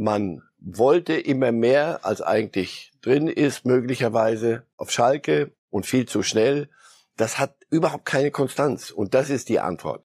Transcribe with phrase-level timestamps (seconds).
[0.00, 6.68] Man wollte immer mehr, als eigentlich drin ist, möglicherweise auf Schalke und viel zu schnell.
[7.16, 8.92] Das hat überhaupt keine Konstanz.
[8.92, 10.04] Und das ist die Antwort.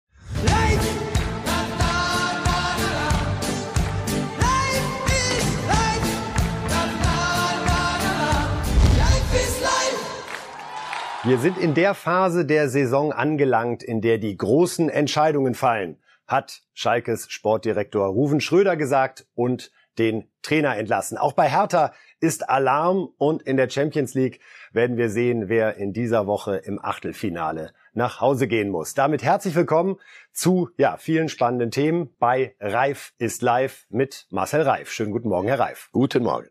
[11.24, 16.64] Wir sind in der Phase der Saison angelangt, in der die großen Entscheidungen fallen, hat
[16.74, 21.18] Schalkes Sportdirektor Ruven Schröder gesagt und den Trainer entlassen.
[21.18, 24.40] Auch bei Hertha ist Alarm und in der Champions League
[24.72, 28.94] werden wir sehen, wer in dieser Woche im Achtelfinale nach Hause gehen muss.
[28.94, 29.98] Damit herzlich willkommen
[30.32, 34.92] zu ja, vielen spannenden Themen bei Reif ist live mit Marcel Reif.
[34.92, 35.90] Schönen guten Morgen, Herr Reif.
[35.92, 36.48] Guten Morgen.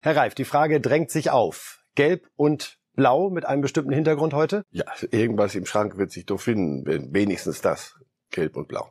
[0.00, 1.84] Herr Reif, die Frage drängt sich auf.
[1.94, 4.64] Gelb und blau mit einem bestimmten Hintergrund heute?
[4.70, 7.98] Ja, irgendwas im Schrank wird sich doch finden, wenigstens das,
[8.30, 8.90] gelb und blau.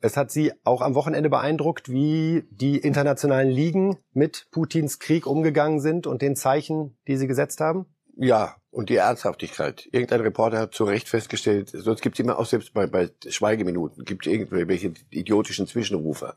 [0.00, 5.80] Es hat Sie auch am Wochenende beeindruckt, wie die internationalen Ligen mit Putins Krieg umgegangen
[5.80, 7.86] sind und den Zeichen, die sie gesetzt haben?
[8.16, 9.88] Ja, und die Ernsthaftigkeit.
[9.90, 14.04] Irgendein Reporter hat zu Recht festgestellt, sonst gibt es immer auch selbst bei, bei Schweigeminuten,
[14.04, 16.36] gibt es irgendwelche idiotischen Zwischenrufer.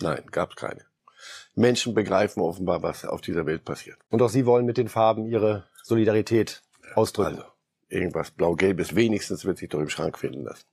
[0.00, 0.84] Nein, gab es keine.
[1.54, 3.98] Menschen begreifen offenbar, was auf dieser Welt passiert.
[4.10, 6.62] Und auch Sie wollen mit den Farben Ihre Solidarität
[6.94, 7.36] ausdrücken.
[7.36, 7.44] Also,
[7.88, 10.64] irgendwas Blau-Gelbes wenigstens wird sich doch im Schrank finden lassen.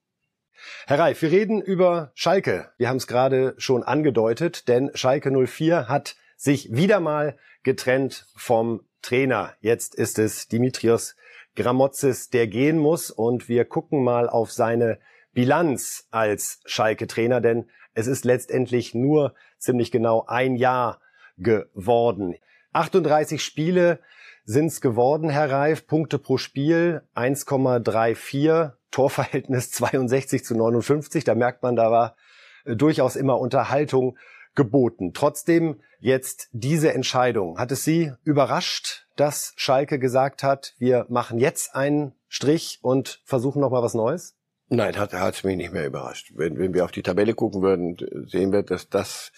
[0.87, 2.71] Herr Reif, wir reden über Schalke.
[2.77, 8.85] Wir haben es gerade schon angedeutet, denn Schalke 04 hat sich wieder mal getrennt vom
[9.01, 9.53] Trainer.
[9.61, 11.15] Jetzt ist es Dimitrios
[11.55, 14.99] Gramotzes, der gehen muss und wir gucken mal auf seine
[15.33, 20.99] Bilanz als Schalke-Trainer, denn es ist letztendlich nur ziemlich genau ein Jahr
[21.37, 22.35] geworden.
[22.73, 23.99] 38 Spiele,
[24.43, 25.87] sind's geworden, Herr Reif.
[25.87, 31.25] Punkte pro Spiel 1,34, Torverhältnis 62 zu 59.
[31.25, 32.15] Da merkt man, da war
[32.63, 34.17] äh, durchaus immer Unterhaltung
[34.55, 35.11] geboten.
[35.13, 37.59] Trotzdem jetzt diese Entscheidung.
[37.59, 43.59] Hat es Sie überrascht, dass Schalke gesagt hat, wir machen jetzt einen Strich und versuchen
[43.59, 44.37] noch mal was Neues?
[44.69, 46.31] Nein, hat es mich nicht mehr überrascht.
[46.33, 47.97] Wenn, wenn wir auf die Tabelle gucken würden,
[48.27, 49.33] sehen wir, dass das,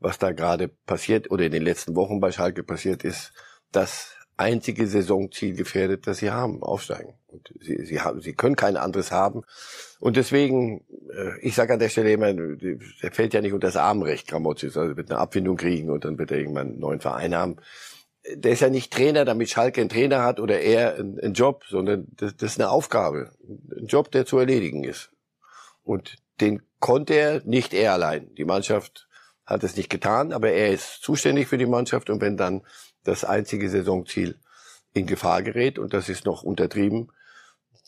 [0.00, 3.32] was da gerade passiert oder in den letzten Wochen bei Schalke passiert ist,
[3.70, 7.14] das einzige Saisonziel gefährdet, das sie haben, aufsteigen.
[7.26, 9.42] Und sie, sie, haben, sie können kein anderes haben.
[10.00, 13.76] Und deswegen, äh, ich sage an der Stelle immer, der fällt ja nicht unter das
[13.76, 14.76] Armrecht, Gramozis.
[14.76, 17.56] Also wird eine Abfindung kriegen und dann wird er irgendwann einen neuen Verein haben.
[18.32, 22.06] Der ist ja nicht Trainer, damit Schalke einen Trainer hat oder er einen, Job, sondern
[22.16, 23.32] das, das ist eine Aufgabe.
[23.76, 25.10] Ein Job, der zu erledigen ist.
[25.82, 28.34] Und den konnte er nicht er allein.
[28.36, 29.08] Die Mannschaft
[29.44, 32.62] hat es nicht getan, aber er ist zuständig für die Mannschaft und wenn dann
[33.04, 34.38] das einzige Saisonziel
[34.94, 37.10] in Gefahr gerät und das ist noch untertrieben,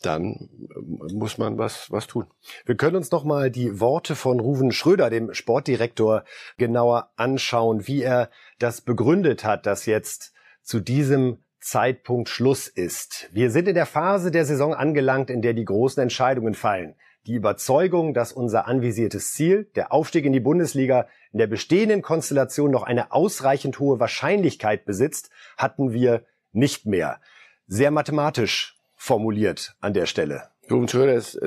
[0.01, 2.25] dann äh, muss man was, was tun.
[2.65, 6.23] Wir können uns noch mal die Worte von Ruven Schröder, dem Sportdirektor,
[6.57, 8.29] genauer anschauen, wie er
[8.59, 10.33] das begründet hat, dass jetzt
[10.63, 13.29] zu diesem Zeitpunkt Schluss ist.
[13.31, 16.95] Wir sind in der Phase der Saison angelangt, in der die großen Entscheidungen fallen.
[17.27, 22.71] Die Überzeugung, dass unser anvisiertes Ziel, der Aufstieg in die Bundesliga, in der bestehenden Konstellation
[22.71, 27.21] noch eine ausreichend hohe Wahrscheinlichkeit besitzt, hatten wir nicht mehr.
[27.67, 30.49] Sehr mathematisch formuliert an der Stelle.
[30.69, 31.39] Ruben Schröder ist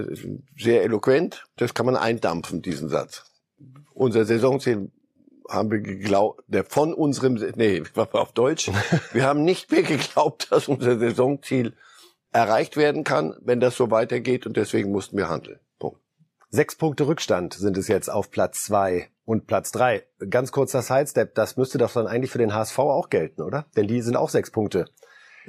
[0.57, 1.45] sehr eloquent.
[1.57, 3.25] Das kann man eindampfen, diesen Satz.
[3.95, 4.91] Unser Saisonziel
[5.49, 7.83] haben wir geglaubt, der von unserem, nee,
[8.13, 8.71] auf Deutsch.
[9.13, 11.75] Wir haben nicht mehr geglaubt, dass unser Saisonziel
[12.33, 15.61] erreicht werden kann, wenn das so weitergeht und deswegen mussten wir handeln.
[16.55, 20.05] Sechs Punkte Rückstand sind es jetzt auf Platz zwei und Platz drei.
[20.31, 23.67] Ganz kurzer Sidestep, das müsste doch dann eigentlich für den HSV auch gelten, oder?
[23.77, 24.85] Denn die sind auch sechs Punkte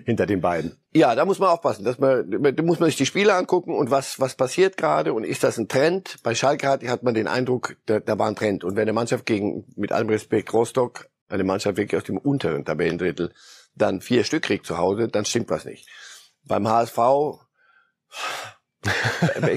[0.03, 0.79] hinter den beiden.
[0.95, 1.85] Ja, da muss man aufpassen.
[1.85, 5.25] Dass man, da muss man sich die Spiele angucken und was, was passiert gerade und
[5.25, 6.17] ist das ein Trend?
[6.23, 8.63] Bei Schalke hat, hat man den Eindruck, da, da war ein Trend.
[8.63, 12.66] Und wenn eine Mannschaft gegen, mit allem Respekt, Rostock, eine Mannschaft wirklich aus dem unteren
[12.66, 13.31] Tabellendrittel,
[13.75, 15.87] dann vier Stück kriegt zu Hause, dann stimmt was nicht.
[16.47, 16.97] Beim HSV,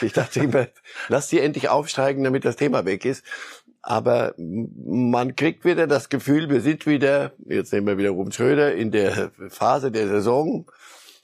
[0.00, 0.68] ich dachte immer,
[1.08, 3.24] lass sie endlich aufsteigen, damit das Thema weg ist.
[3.82, 8.74] Aber man kriegt wieder das Gefühl, wir sind wieder, jetzt nehmen wir wieder Ruben Schröder,
[8.74, 10.70] in der Phase der Saison,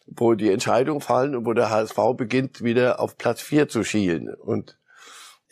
[0.07, 4.35] wo die Entscheidungen fallen und wo der HSV beginnt, wieder auf Platz vier zu schielen.
[4.35, 4.77] Und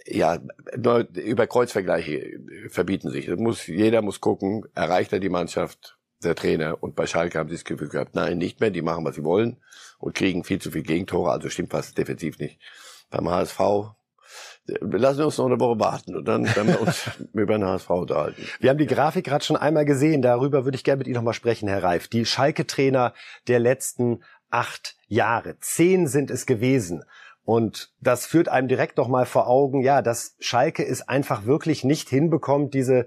[0.05, 0.39] ja,
[0.75, 3.29] über Kreuzvergleiche verbieten sich.
[3.37, 6.83] Muss, jeder muss gucken, erreicht er die Mannschaft, der Trainer.
[6.83, 9.25] Und bei Schalke haben sie das Gefühl gehabt, nein, nicht mehr, die machen, was sie
[9.25, 9.57] wollen
[9.99, 12.61] und kriegen viel zu viel Gegentore, also stimmt was defensiv nicht.
[13.11, 13.61] Beim HSV
[14.67, 17.91] lassen wir uns noch eine Woche warten und dann werden wir uns über den HSV
[17.91, 18.49] unterhalten.
[18.61, 21.35] Wir haben die Grafik gerade schon einmal gesehen, darüber würde ich gerne mit Ihnen nochmal
[21.35, 22.09] sprechen, Herr Reif.
[22.09, 23.15] Die Schalke-Trainer
[23.47, 27.05] der letzten acht Jahre, zehn sind es gewesen.
[27.45, 31.85] Und das führt einem direkt noch mal vor Augen, ja, dass Schalke es einfach wirklich
[31.85, 33.07] nicht hinbekommt, diese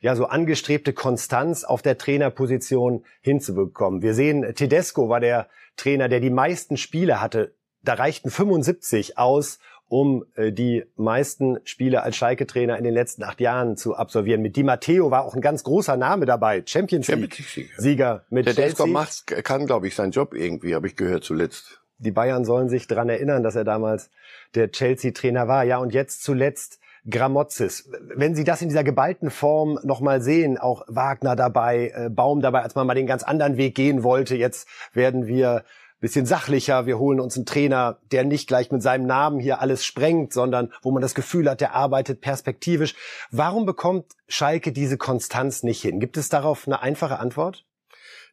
[0.00, 4.02] ja so angestrebte Konstanz auf der Trainerposition hinzubekommen.
[4.02, 7.54] Wir sehen, Tedesco war der Trainer, der die meisten Spiele hatte.
[7.82, 13.40] Da reichten 75 aus, um äh, die meisten Spiele als Schalke-Trainer in den letzten acht
[13.40, 14.42] Jahren zu absolvieren.
[14.42, 16.62] Mit Di Matteo war auch ein ganz großer Name dabei.
[16.66, 18.86] Champions League-Sieger mit Tedesco Chelsea.
[18.86, 22.86] Macht's, kann, glaube ich, seinen Job irgendwie, habe ich gehört zuletzt die Bayern sollen sich
[22.86, 24.10] dran erinnern, dass er damals
[24.54, 25.64] der Chelsea-Trainer war.
[25.64, 26.80] Ja, und jetzt zuletzt
[27.10, 27.88] Gramozis.
[28.14, 32.62] Wenn Sie das in dieser geballten Form nochmal sehen, auch Wagner dabei, äh, Baum dabei,
[32.62, 35.64] als man mal den ganz anderen Weg gehen wollte, jetzt werden wir
[36.00, 39.84] bisschen sachlicher, wir holen uns einen Trainer, der nicht gleich mit seinem Namen hier alles
[39.84, 42.94] sprengt, sondern wo man das Gefühl hat, der arbeitet perspektivisch.
[43.30, 45.98] Warum bekommt Schalke diese Konstanz nicht hin?
[45.98, 47.64] Gibt es darauf eine einfache Antwort?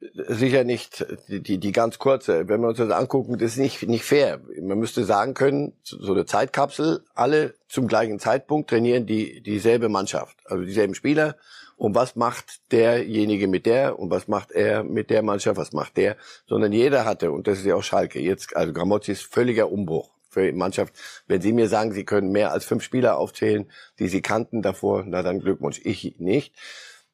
[0.02, 2.48] Sicher nicht die, die, die ganz kurze.
[2.48, 4.42] Wenn wir uns das angucken, das ist nicht, nicht fair.
[4.62, 10.38] Man müsste sagen können, so eine Zeitkapsel, alle zum gleichen Zeitpunkt trainieren die dieselbe Mannschaft,
[10.46, 11.36] also dieselben Spieler.
[11.78, 15.98] Und was macht derjenige mit der und was macht er mit der Mannschaft, was macht
[15.98, 16.16] der,
[16.48, 20.10] sondern jeder hatte, und das ist ja auch Schalke, jetzt, also Gramozzi ist völliger Umbruch
[20.30, 20.94] für die Mannschaft.
[21.28, 23.70] Wenn Sie mir sagen, Sie können mehr als fünf Spieler aufzählen,
[24.00, 26.54] die Sie kannten davor, na dann Glückwunsch, ich nicht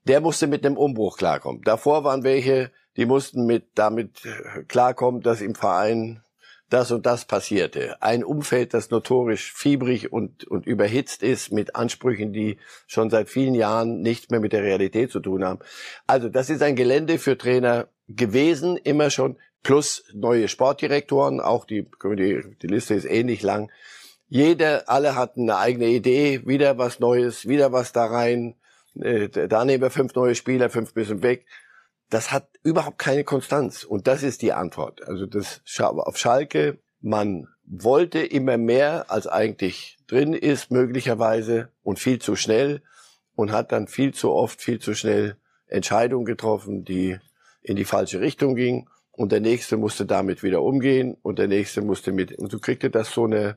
[0.07, 1.62] der musste mit einem Umbruch klarkommen.
[1.63, 4.21] Davor waren welche, die mussten mit damit
[4.68, 6.24] klarkommen, dass im Verein
[6.71, 8.01] das und das passierte.
[8.01, 12.57] Ein Umfeld, das notorisch fiebrig und, und überhitzt ist mit Ansprüchen, die
[12.88, 15.59] schon seit vielen Jahren nicht mehr mit der Realität zu tun haben.
[16.07, 21.88] Also das ist ein Gelände für Trainer gewesen, immer schon, plus neue Sportdirektoren, auch die,
[22.04, 23.69] die, die Liste ist ähnlich lang.
[24.27, 28.56] Jeder, alle hatten eine eigene Idee, wieder was Neues, wieder was da rein,
[29.00, 31.46] äh, da nehmen wir fünf neue Spieler, fünf bisschen weg
[32.12, 33.84] das hat überhaupt keine Konstanz.
[33.84, 35.02] Und das ist die Antwort.
[35.08, 42.20] Also das auf Schalke, man wollte immer mehr, als eigentlich drin ist, möglicherweise, und viel
[42.20, 42.84] zu schnell,
[43.34, 47.18] und hat dann viel zu oft, viel zu schnell Entscheidungen getroffen, die
[47.62, 48.90] in die falsche Richtung gingen.
[49.14, 52.90] Und der nächste musste damit wieder umgehen, und der nächste musste mit, und so kriegte
[52.90, 53.56] das so eine,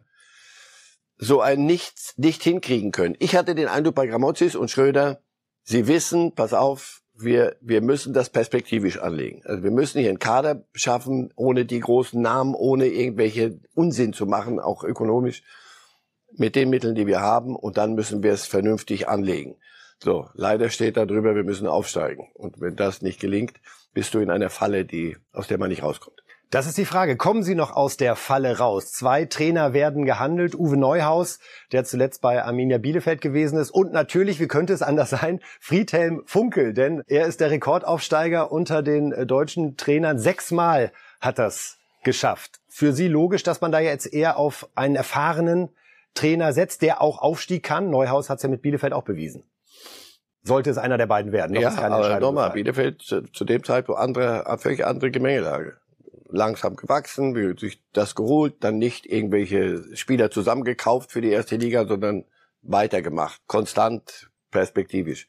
[1.17, 3.17] so ein Nichts nicht hinkriegen können.
[3.19, 5.21] Ich hatte den Eindruck bei Gramozis und Schröder,
[5.63, 9.43] sie wissen, pass auf, wir, wir müssen das perspektivisch anlegen.
[9.45, 14.27] Also wir müssen hier einen Kader schaffen, ohne die großen Namen, ohne irgendwelche Unsinn zu
[14.27, 15.43] machen, auch ökonomisch,
[16.37, 17.55] mit den Mitteln, die wir haben.
[17.55, 19.57] Und dann müssen wir es vernünftig anlegen.
[20.03, 22.29] So, leider steht da drüber, wir müssen aufsteigen.
[22.35, 23.61] Und wenn das nicht gelingt,
[23.93, 26.25] bist du in einer Falle, die, aus der man nicht rauskommt.
[26.51, 27.17] Das ist die Frage.
[27.17, 28.93] Kommen Sie noch aus der Falle raus?
[28.93, 30.55] Zwei Trainer werden gehandelt.
[30.55, 31.41] Uwe Neuhaus,
[31.73, 33.71] der zuletzt bei Arminia Bielefeld gewesen ist.
[33.71, 36.73] Und natürlich, wie könnte es anders sein, Friedhelm Funkel.
[36.73, 40.19] Denn er ist der Rekordaufsteiger unter den äh, deutschen Trainern.
[40.19, 42.61] Sechsmal hat das geschafft.
[42.69, 45.71] Für Sie logisch, dass man da jetzt eher auf einen erfahrenen
[46.15, 47.91] Trainer setzt, der auch Aufstieg kann.
[47.91, 49.43] Neuhaus hat es ja mit Bielefeld auch bewiesen.
[50.45, 51.55] Sollte es einer der beiden werden.
[51.55, 55.79] Noch ja, aber nochmal, Bielefeld zu, zu dem Zeitpunkt andere, völlig andere Gemengelage
[56.35, 62.25] langsam gewachsen, sich das geholt, dann nicht irgendwelche Spieler zusammengekauft für die erste Liga, sondern
[62.63, 65.29] weitergemacht, konstant, perspektivisch.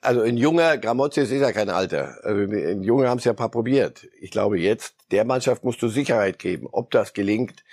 [0.00, 2.18] Also ein junger, Gramozis ist ja kein Alter.
[2.22, 4.06] Also ein junger haben es ja ein paar probiert.
[4.20, 6.68] Ich glaube jetzt, der Mannschaft musst du Sicherheit geben.
[6.70, 7.64] Ob das gelingt,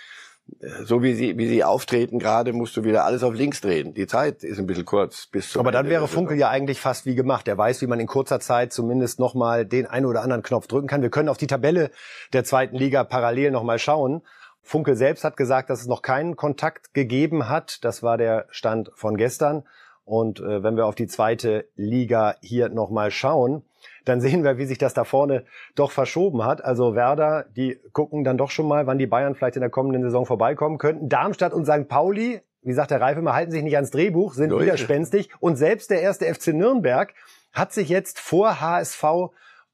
[0.84, 3.94] so wie sie, wie sie auftreten gerade, musst du wieder alles auf links drehen.
[3.94, 6.80] Die Zeit ist ein bisschen kurz bis zum Aber dann Ende wäre Funkel ja eigentlich
[6.80, 7.48] fast wie gemacht.
[7.48, 10.88] Er weiß, wie man in kurzer Zeit zumindest nochmal den einen oder anderen Knopf drücken
[10.88, 11.02] kann.
[11.02, 11.92] Wir können auf die Tabelle
[12.34, 14.22] der zweiten Liga parallel nochmal schauen.
[14.62, 17.84] Funkel selbst hat gesagt, dass es noch keinen Kontakt gegeben hat.
[17.84, 19.64] Das war der Stand von gestern.
[20.06, 23.64] Und äh, wenn wir auf die zweite Liga hier nochmal schauen,
[24.06, 26.64] dann sehen wir, wie sich das da vorne doch verschoben hat.
[26.64, 30.02] Also Werder, die gucken dann doch schon mal, wann die Bayern vielleicht in der kommenden
[30.04, 31.10] Saison vorbeikommen könnten.
[31.10, 31.88] Darmstadt und St.
[31.88, 34.66] Pauli, wie sagt der Reife immer, halten sich nicht ans Drehbuch, sind Leute.
[34.66, 35.30] widerspenstig.
[35.40, 37.14] Und selbst der erste FC Nürnberg
[37.54, 39.04] hat sich jetzt vor HSV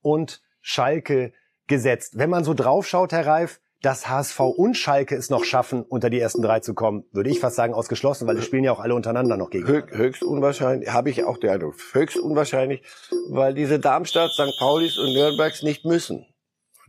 [0.02, 1.34] und Schalke
[1.68, 2.18] gesetzt.
[2.18, 6.20] Wenn man so draufschaut, Herr Reif, dass HSV und Schalke es noch schaffen, unter die
[6.20, 8.96] ersten drei zu kommen, würde ich fast sagen ausgeschlossen, weil die spielen ja auch alle
[8.96, 9.68] untereinander noch gegen.
[9.68, 11.76] Höchst, unwahrscheinlich, habe ich auch den Eindruck.
[11.92, 12.82] Höchst unwahrscheinlich,
[13.30, 14.58] weil diese Darmstadt, St.
[14.60, 16.26] Paulis und Nürnbergs nicht müssen.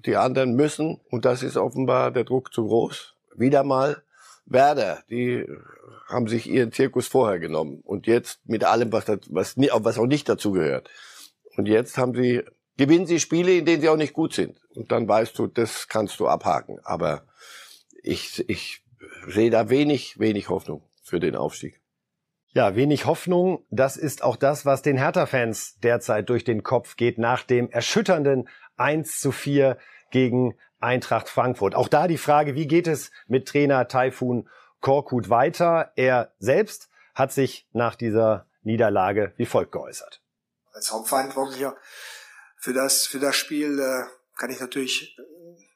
[0.07, 3.14] Die anderen müssen, und das ist offenbar der Druck zu groß.
[3.37, 4.02] Wieder mal
[4.47, 5.47] Werder, die
[6.09, 10.07] haben sich ihren Zirkus vorher genommen und jetzt mit allem, was, das, was, was auch
[10.07, 10.88] nicht dazu gehört.
[11.57, 12.45] Und jetzt haben sie
[12.78, 14.58] gewinnen sie Spiele, in denen sie auch nicht gut sind.
[14.75, 16.78] Und dann weißt du, das kannst du abhaken.
[16.85, 17.26] Aber
[18.02, 18.82] ich, ich
[19.26, 21.82] sehe da wenig, wenig Hoffnung für den Aufstieg.
[22.52, 23.64] Ja, wenig Hoffnung.
[23.70, 28.49] Das ist auch das, was den Hertha-Fans derzeit durch den Kopf geht nach dem erschütternden
[28.76, 29.76] 1 zu 4
[30.11, 31.75] gegen Eintracht Frankfurt.
[31.75, 34.49] Auch da die Frage, wie geht es mit Trainer Taifun
[34.80, 35.92] Korkut weiter?
[35.97, 40.23] Er selbst hat sich nach dieser Niederlage wie folgt geäußert.
[40.73, 41.76] Als Hauptverantwortlicher
[42.61, 44.05] für das, für das Spiel äh,
[44.37, 45.17] kann ich natürlich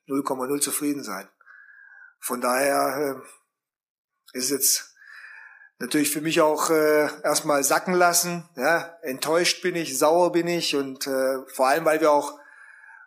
[0.08, 1.28] 0,0 zufrieden sein.
[2.20, 4.94] Von daher äh, ist es jetzt
[5.78, 8.48] natürlich für mich auch äh, erstmal sacken lassen.
[8.56, 8.96] Ja?
[9.02, 12.38] Enttäuscht bin ich, sauer bin ich und äh, vor allem, weil wir auch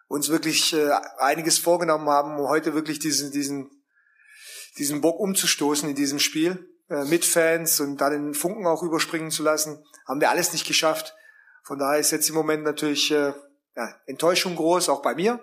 [0.08, 3.72] uns wirklich äh, einiges vorgenommen haben, um heute wirklich diesen, diesen,
[4.78, 9.32] diesen Bock umzustoßen in diesem Spiel äh, mit Fans und dann den Funken auch überspringen
[9.32, 11.16] zu lassen, haben wir alles nicht geschafft.
[11.64, 13.34] Von daher ist jetzt im Moment natürlich äh,
[13.76, 15.40] ja, Enttäuschung groß, auch bei mir.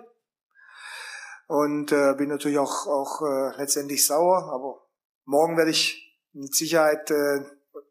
[1.47, 4.87] Und äh, bin natürlich auch, auch äh, letztendlich sauer, aber
[5.25, 7.37] morgen werde ich mit Sicherheit äh,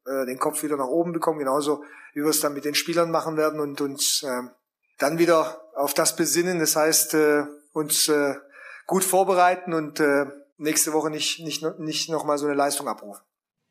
[0.07, 1.85] äh, den Kopf wieder nach oben bekommen, genauso
[2.15, 4.43] wie wir es dann mit den Spielern machen werden und uns äh,
[4.99, 6.59] dann wieder auf das besinnen.
[6.59, 8.35] Das heißt, äh, uns äh,
[8.87, 10.27] gut vorbereiten und äh,
[10.59, 13.23] nächste Woche nicht, nicht, nicht nochmal so eine Leistung abrufen.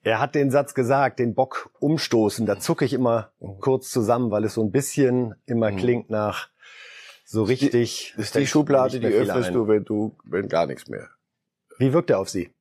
[0.03, 2.45] Er hat den Satz gesagt, den Bock umstoßen.
[2.47, 5.77] Da zucke ich immer kurz zusammen, weil es so ein bisschen immer mhm.
[5.77, 6.49] klingt nach
[7.31, 8.13] so richtig.
[8.17, 9.53] Das ist die Schublade, die öffnest ein.
[9.53, 11.09] du, wenn du, wenn gar nichts mehr.
[11.77, 12.53] Wie wirkt er auf Sie?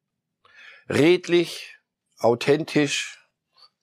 [0.89, 1.77] Redlich,
[2.19, 3.19] authentisch,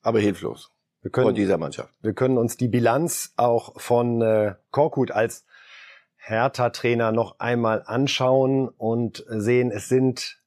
[0.00, 0.72] aber hilflos.
[1.02, 1.92] Wir können, von dieser Mannschaft.
[2.00, 5.44] Wir können uns die Bilanz auch von äh, Korkut als
[6.16, 10.40] Hertha-Trainer noch einmal anschauen und sehen, es sind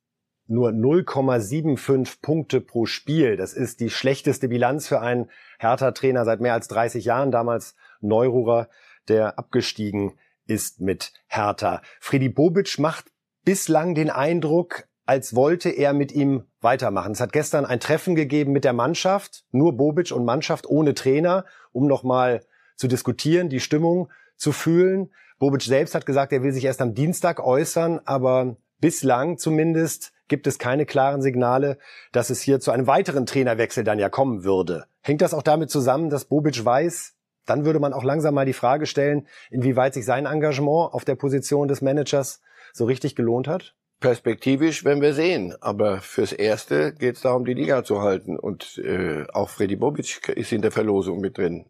[0.48, 3.38] nur 0,75 Punkte pro Spiel.
[3.38, 5.30] Das ist die schlechteste Bilanz für einen
[5.60, 7.32] Hertha-Trainer seit mehr als 30 Jahren.
[7.32, 8.70] Damals Neururer,
[9.08, 10.18] der abgestiegen
[10.52, 11.82] ist mit Hertha.
[12.02, 13.06] Freddy Bobic macht
[13.46, 17.14] bislang den Eindruck, als wollte er mit ihm weitermachen.
[17.14, 21.46] Es hat gestern ein Treffen gegeben mit der Mannschaft, nur Bobic und Mannschaft ohne Trainer,
[21.72, 25.12] um nochmal zu diskutieren, die Stimmung zu fühlen.
[25.40, 30.48] Bobic selbst hat gesagt, er will sich erst am Dienstag äußern, aber bislang zumindest gibt
[30.48, 31.78] es keine klaren Signale,
[32.12, 34.86] dass es hier zu einem weiteren Trainerwechsel dann ja kommen würde.
[35.02, 38.54] Hängt das auch damit zusammen, dass Bobic weiß, dann würde man auch langsam mal die
[38.54, 42.42] Frage stellen, inwieweit sich sein Engagement auf der Position des Managers
[42.74, 43.76] so richtig gelohnt hat?
[44.00, 48.38] Perspektivisch werden wir sehen, aber fürs Erste geht es darum, die Liga zu halten.
[48.38, 51.66] Und äh, auch Freddy Bobic ist in der Verlosung mit drin,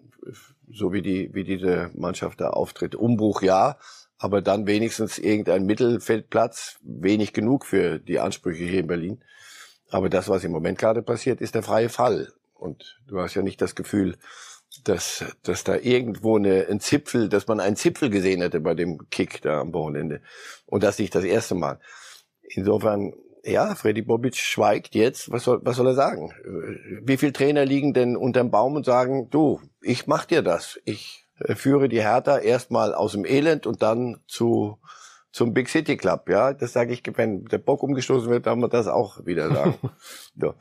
[0.72, 2.96] so wie die wie diese Mannschaft da auftritt.
[2.96, 3.78] Umbruch ja,
[4.18, 9.24] aber dann wenigstens irgendein Mittelfeldplatz, wenig genug für die Ansprüche hier in Berlin.
[9.90, 12.32] Aber das, was im Moment gerade passiert, ist der freie Fall.
[12.54, 14.16] Und du hast ja nicht das Gefühl,
[14.84, 19.10] dass, dass da irgendwo eine, ein Zipfel, dass man einen Zipfel gesehen hätte bei dem
[19.10, 20.22] Kick da am Wochenende.
[20.66, 21.80] Und das nicht das erste Mal.
[22.42, 25.32] Insofern, ja, Freddy Bobic schweigt jetzt.
[25.32, 26.32] Was soll, was soll er sagen?
[27.04, 30.80] Wie viele Trainer liegen denn unterm Baum und sagen, du, ich mach dir das.
[30.86, 34.80] Ich äh, führe die Hertha erstmal aus dem Elend und dann zu,
[35.32, 36.30] zum Big City Club.
[36.30, 39.76] Ja, das sage ich, wenn der Bock umgestoßen wird, dann wir das auch wieder sagen.
[40.40, 40.54] so.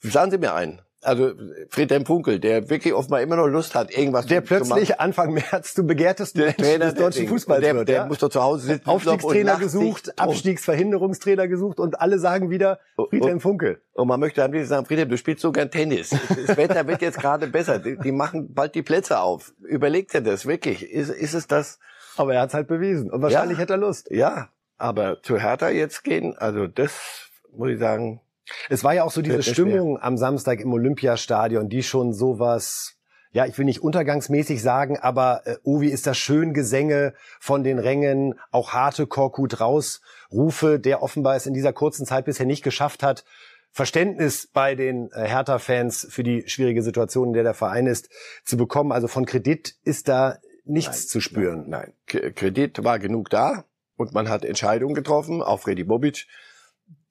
[0.00, 0.80] Sagen Sie mir einen.
[1.02, 1.32] Also
[1.70, 5.32] Friedhelm Funkel, der wirklich offenbar immer noch Lust hat, irgendwas der zu, plötzlich zu Anfang
[5.32, 7.88] März zum begehrtesten der Trainer des deutschen Fußballs der, wird.
[7.88, 8.06] Der ja?
[8.06, 8.88] muss doch zu Hause sitzen.
[8.88, 13.80] Aufstiegstrainer gesucht, Abstiegsverhinderungstrainer gesucht und alle sagen wieder Friedhelm Funkel.
[13.92, 16.10] Und man möchte am liebsten sagen, Friedhelm, du spielst so gern Tennis.
[16.10, 17.78] Das Wetter wird jetzt gerade besser.
[17.78, 19.52] Die, die, machen bald die Plätze auf.
[19.60, 20.82] Überlegt er das wirklich?
[20.82, 21.78] Ist, ist es das?
[22.16, 23.10] Aber er hat es halt bewiesen.
[23.10, 24.10] Und wahrscheinlich ja, hätte er Lust.
[24.10, 28.20] Ja, aber zu Hertha jetzt gehen, also das muss ich sagen,
[28.68, 30.04] es war ja auch so diese Stimmung mehr.
[30.04, 32.98] am Samstag im Olympiastadion, die schon sowas
[33.30, 37.62] ja, ich will nicht untergangsmäßig sagen, aber äh, oh, wie ist das schön Gesänge von
[37.62, 42.64] den Rängen, auch harte Korkut rausrufe, der offenbar es in dieser kurzen Zeit bisher nicht
[42.64, 43.24] geschafft hat,
[43.70, 48.08] Verständnis bei den äh, Hertha-Fans für die schwierige Situation, in der der Verein ist,
[48.44, 48.92] zu bekommen.
[48.92, 51.64] Also von Kredit ist da nichts nein, zu spüren.
[51.68, 53.64] Nein, nein, Kredit war genug da
[53.96, 56.26] und man hat Entscheidungen getroffen, auch Freddy Bobic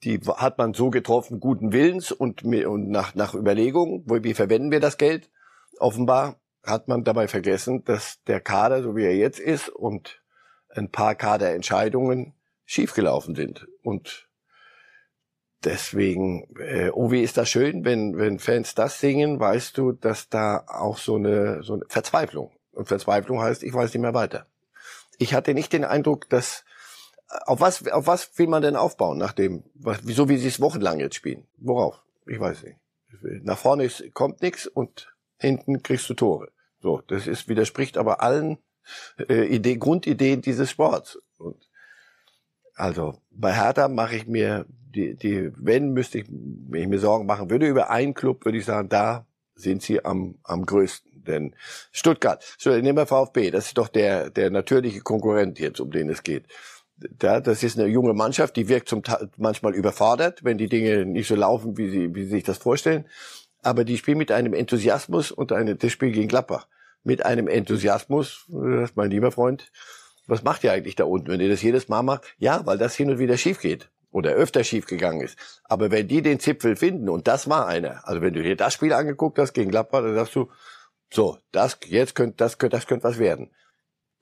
[0.03, 4.79] die hat man so getroffen, guten Willens und, und nach, nach Überlegung, wie verwenden wir
[4.79, 5.29] das Geld?
[5.79, 10.21] Offenbar hat man dabei vergessen, dass der Kader, so wie er jetzt ist, und
[10.69, 12.33] ein paar Kaderentscheidungen
[12.65, 13.67] schiefgelaufen sind.
[13.81, 14.27] Und
[15.63, 20.29] deswegen, äh, oh, wie ist das schön, wenn, wenn Fans das singen, weißt du, dass
[20.29, 22.51] da auch so eine, so eine Verzweiflung.
[22.71, 24.45] Und Verzweiflung heißt, ich weiß nicht mehr weiter.
[25.17, 26.63] Ich hatte nicht den Eindruck, dass
[27.45, 30.99] auf was, auf was will man denn aufbauen, nachdem, was, wieso wie sie es wochenlang
[30.99, 31.45] jetzt spielen?
[31.57, 32.03] Worauf?
[32.25, 32.77] Ich weiß nicht.
[33.43, 36.51] Nach vorne ist, kommt nichts und hinten kriegst du Tore.
[36.81, 38.57] So, das ist widerspricht aber allen
[39.29, 41.19] äh, Idee, Grundideen dieses Sports.
[41.37, 41.69] Und
[42.75, 47.25] also bei Hertha mache ich mir die, die, wenn müsste ich, wenn ich mir Sorgen
[47.25, 51.23] machen würde über einen Club, würde ich sagen, da sind sie am, am größten.
[51.23, 51.55] Denn
[51.91, 56.09] Stuttgart, so, nehmen wir VfB, das ist doch der, der natürliche Konkurrent jetzt, um den
[56.09, 56.45] es geht
[57.21, 61.05] Ja, das ist eine junge Mannschaft, die wirkt zum Teil manchmal überfordert, wenn die Dinge
[61.05, 63.05] nicht so laufen, wie sie, wie sie sich das vorstellen.
[63.61, 66.67] Aber die spielen mit einem Enthusiasmus und eine, das Spiel gegen Gladbach.
[67.03, 69.71] Mit einem Enthusiasmus, mein lieber Freund,
[70.25, 72.35] was macht ihr eigentlich da unten, wenn ihr das jedes Mal macht?
[72.37, 75.37] Ja, weil das hin und wieder schief geht oder öfter schief gegangen ist.
[75.63, 78.73] Aber wenn die den Zipfel finden, und das war einer, also wenn du dir das
[78.73, 80.49] Spiel angeguckt hast gegen Gladbach, dann sagst du,
[81.11, 83.51] so, das, jetzt könnte, das das könnte was werden.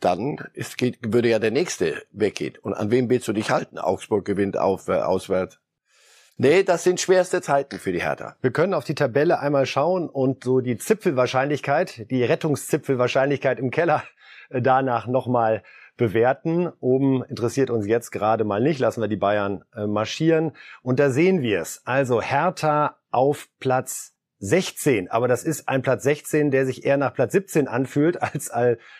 [0.05, 2.59] Dann ist, geht, würde ja der nächste weggehen.
[2.61, 3.79] Und an wem willst du dich halten?
[3.79, 5.59] Augsburg gewinnt auf, äh, auswärts.
[6.37, 8.35] Nee, das sind schwerste Zeiten für die Hertha.
[8.39, 14.03] Wir können auf die Tabelle einmal schauen und so die Zipfelwahrscheinlichkeit, die Rettungszipfelwahrscheinlichkeit im Keller
[14.49, 15.63] äh, danach nochmal
[15.97, 16.71] bewerten.
[16.81, 20.51] Oben interessiert uns jetzt gerade mal nicht, lassen wir die Bayern äh, marschieren.
[20.83, 21.81] Und da sehen wir es.
[21.83, 27.13] Also Hertha auf Platz 16, aber das ist ein Platz 16, der sich eher nach
[27.13, 28.51] Platz 17 anfühlt als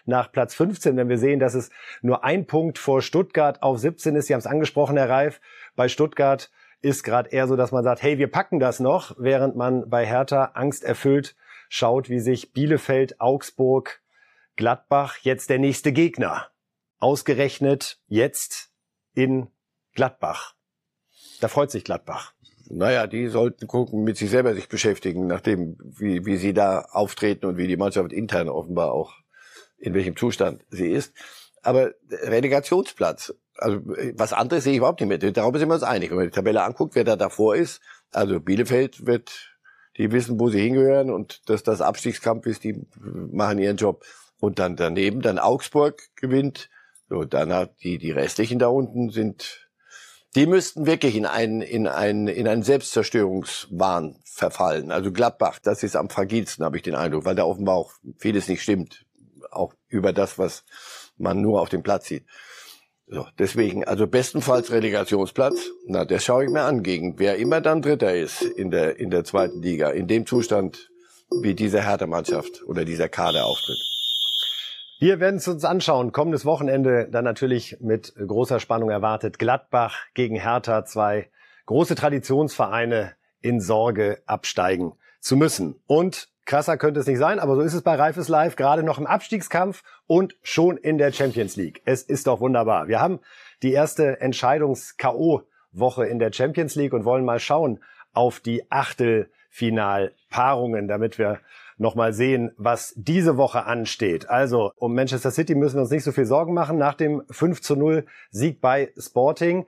[0.05, 1.69] nach Platz 15, wenn wir sehen, dass es
[2.01, 4.27] nur ein Punkt vor Stuttgart auf 17 ist.
[4.27, 5.41] Sie haben es angesprochen, Herr Reif.
[5.75, 6.49] Bei Stuttgart
[6.81, 10.05] ist gerade eher so, dass man sagt, hey, wir packen das noch, während man bei
[10.05, 11.35] Hertha angsterfüllt
[11.67, 14.01] schaut, wie sich Bielefeld, Augsburg,
[14.55, 16.49] Gladbach jetzt der nächste Gegner
[16.99, 18.71] ausgerechnet jetzt
[19.13, 19.47] in
[19.93, 20.55] Gladbach.
[21.41, 22.34] Da freut sich Gladbach.
[22.69, 27.45] Naja, die sollten gucken, mit sich selber sich beschäftigen, nachdem, wie, wie sie da auftreten
[27.45, 29.13] und wie die Mannschaft intern offenbar auch,
[29.77, 31.13] in welchem Zustand sie ist.
[31.61, 33.81] Aber Relegationsplatz, also
[34.15, 35.31] was anderes sehe ich überhaupt nicht mehr.
[35.31, 36.09] Darauf sind wir uns einig.
[36.09, 37.81] Wenn man die Tabelle anguckt, wer da davor ist,
[38.11, 39.55] also Bielefeld wird,
[39.97, 44.05] die wissen, wo sie hingehören und dass das Abstiegskampf ist, die machen ihren Job.
[44.39, 46.69] Und dann daneben, dann Augsburg gewinnt,
[47.09, 49.64] so, dann hat die, die restlichen da unten sind,
[50.35, 54.91] die müssten wirklich in einen, in einen, in einen Selbstzerstörungswahn verfallen.
[54.91, 58.49] Also Gladbach, das ist am fragilsten, habe ich den Eindruck, weil da offenbar auch vieles
[58.49, 59.05] nicht stimmt.
[59.49, 60.65] Auch über das, was
[61.17, 62.25] man nur auf dem Platz sieht.
[63.07, 65.69] So, deswegen, also bestenfalls Relegationsplatz.
[65.85, 69.11] Na, das schaue ich mir an, gegen wer immer dann Dritter ist in der, in
[69.11, 70.89] der zweiten Liga, in dem Zustand,
[71.41, 73.94] wie diese Härtemannschaft oder dieser Kader auftritt.
[75.05, 76.11] Wir werden es uns anschauen.
[76.11, 79.37] Kommendes Wochenende dann natürlich mit großer Spannung erwartet.
[79.37, 81.29] Gladbach gegen Hertha, zwei
[81.67, 85.75] große Traditionsvereine in Sorge absteigen zu müssen.
[85.85, 88.97] Und krasser könnte es nicht sein, aber so ist es bei Reifes Live, gerade noch
[88.97, 91.83] im Abstiegskampf und schon in der Champions League.
[91.85, 92.87] Es ist doch wunderbar.
[92.87, 93.19] Wir haben
[93.61, 97.79] die erste Entscheidungs-KO-Woche in der Champions League und wollen mal schauen
[98.13, 101.41] auf die Achtelfinalpaarungen, damit wir
[101.77, 104.29] nochmal sehen, was diese Woche ansteht.
[104.29, 107.61] Also um Manchester City müssen wir uns nicht so viel Sorgen machen nach dem 5
[107.61, 109.65] zu 0 Sieg bei Sporting.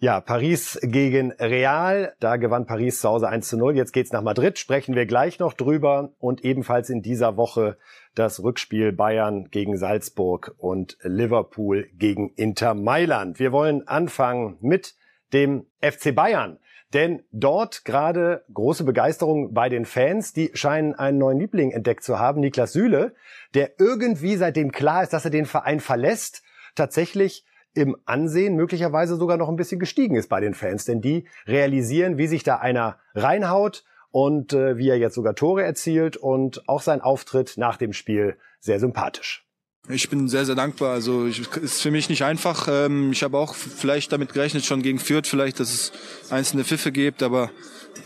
[0.00, 2.14] Ja, Paris gegen Real.
[2.20, 3.76] Da gewann Paris zu Hause 1 zu 0.
[3.76, 4.56] Jetzt geht's nach Madrid.
[4.56, 6.12] Sprechen wir gleich noch drüber.
[6.20, 7.76] Und ebenfalls in dieser Woche
[8.14, 13.40] das Rückspiel Bayern gegen Salzburg und Liverpool gegen Inter Mailand.
[13.40, 14.94] Wir wollen anfangen mit
[15.32, 16.60] dem FC Bayern.
[16.94, 22.18] Denn dort gerade große Begeisterung bei den Fans, die scheinen einen neuen Liebling entdeckt zu
[22.18, 23.14] haben, Niklas Süle,
[23.54, 26.42] der irgendwie seitdem klar ist, dass er den Verein verlässt,
[26.74, 31.28] tatsächlich im Ansehen möglicherweise sogar noch ein bisschen gestiegen ist bei den Fans, denn die
[31.46, 36.66] realisieren, wie sich da einer reinhaut und äh, wie er jetzt sogar Tore erzielt und
[36.68, 39.47] auch sein Auftritt nach dem Spiel sehr sympathisch.
[39.90, 40.92] Ich bin sehr, sehr dankbar.
[40.92, 42.68] Also ich, ist für mich nicht einfach.
[42.70, 45.92] Ähm, ich habe auch vielleicht damit gerechnet, schon gegen Fürth vielleicht, dass es
[46.30, 47.50] einzelne Pfiffe gibt, aber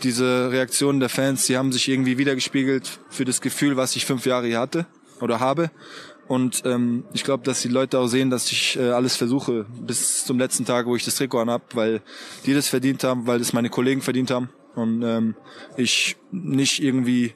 [0.01, 4.25] diese Reaktionen der Fans, die haben sich irgendwie wiedergespiegelt für das Gefühl, was ich fünf
[4.25, 4.85] Jahre hier hatte
[5.19, 5.71] oder habe.
[6.27, 10.25] Und ähm, ich glaube, dass die Leute auch sehen, dass ich äh, alles versuche bis
[10.25, 12.01] zum letzten Tag, wo ich das Trikot anhab, weil
[12.45, 15.35] die das verdient haben, weil das meine Kollegen verdient haben und ähm,
[15.75, 17.33] ich nicht irgendwie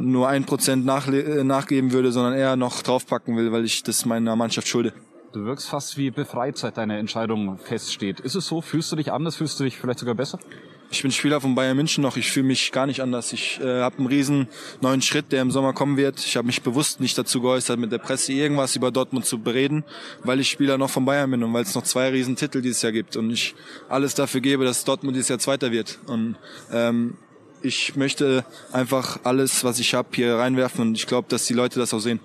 [0.00, 4.36] nur ein Prozent äh, nachgeben würde, sondern eher noch draufpacken will, weil ich das meiner
[4.36, 4.92] Mannschaft schulde.
[5.32, 8.18] Du wirkst fast wie befreit, seit deine Entscheidung feststeht.
[8.18, 8.60] Ist es so?
[8.60, 9.36] Fühlst du dich anders?
[9.36, 10.40] Fühlst du dich vielleicht sogar besser?
[10.92, 12.16] Ich bin Spieler von Bayern München noch.
[12.16, 13.32] Ich fühle mich gar nicht anders.
[13.32, 14.48] Ich äh, habe einen riesen
[14.80, 16.18] neuen Schritt, der im Sommer kommen wird.
[16.18, 19.84] Ich habe mich bewusst nicht dazu geäußert, mit der Presse irgendwas über Dortmund zu bereden,
[20.24, 22.82] weil ich Spieler noch von Bayern bin und weil es noch zwei riesen Titel dieses
[22.82, 23.54] Jahr gibt und ich
[23.88, 26.00] alles dafür gebe, dass Dortmund dieses Jahr Zweiter wird.
[26.06, 26.34] Und
[26.72, 27.16] ähm,
[27.62, 31.78] ich möchte einfach alles, was ich habe, hier reinwerfen und ich glaube, dass die Leute
[31.78, 32.20] das auch sehen.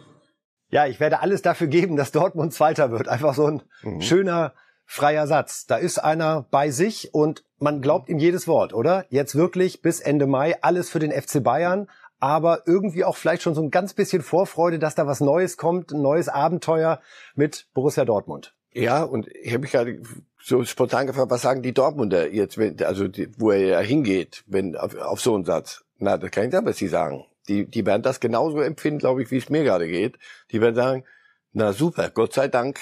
[0.69, 3.07] Ja, ich werde alles dafür geben, dass Dortmund Zweiter wird.
[3.07, 4.01] Einfach so ein mhm.
[4.01, 4.53] schöner,
[4.85, 5.65] freier Satz.
[5.65, 9.05] Da ist einer bei sich und man glaubt ihm jedes Wort, oder?
[9.09, 11.87] Jetzt wirklich bis Ende Mai alles für den FC Bayern,
[12.19, 15.91] aber irgendwie auch vielleicht schon so ein ganz bisschen Vorfreude, dass da was Neues kommt,
[15.91, 16.99] ein neues Abenteuer
[17.35, 18.54] mit Borussia Dortmund.
[18.75, 20.01] Ja, und ich habe mich gerade
[20.38, 24.43] so spontan gefragt, was sagen die Dortmunder jetzt, wenn, also die, wo er ja hingeht,
[24.47, 25.85] wenn auf, auf so einen Satz?
[25.97, 27.25] Na, das kann ich sagen, was sie sagen.
[27.47, 30.19] Die, die werden das genauso empfinden, glaube ich, wie es mir gerade geht.
[30.51, 31.05] Die werden sagen,
[31.53, 32.79] na super, Gott sei Dank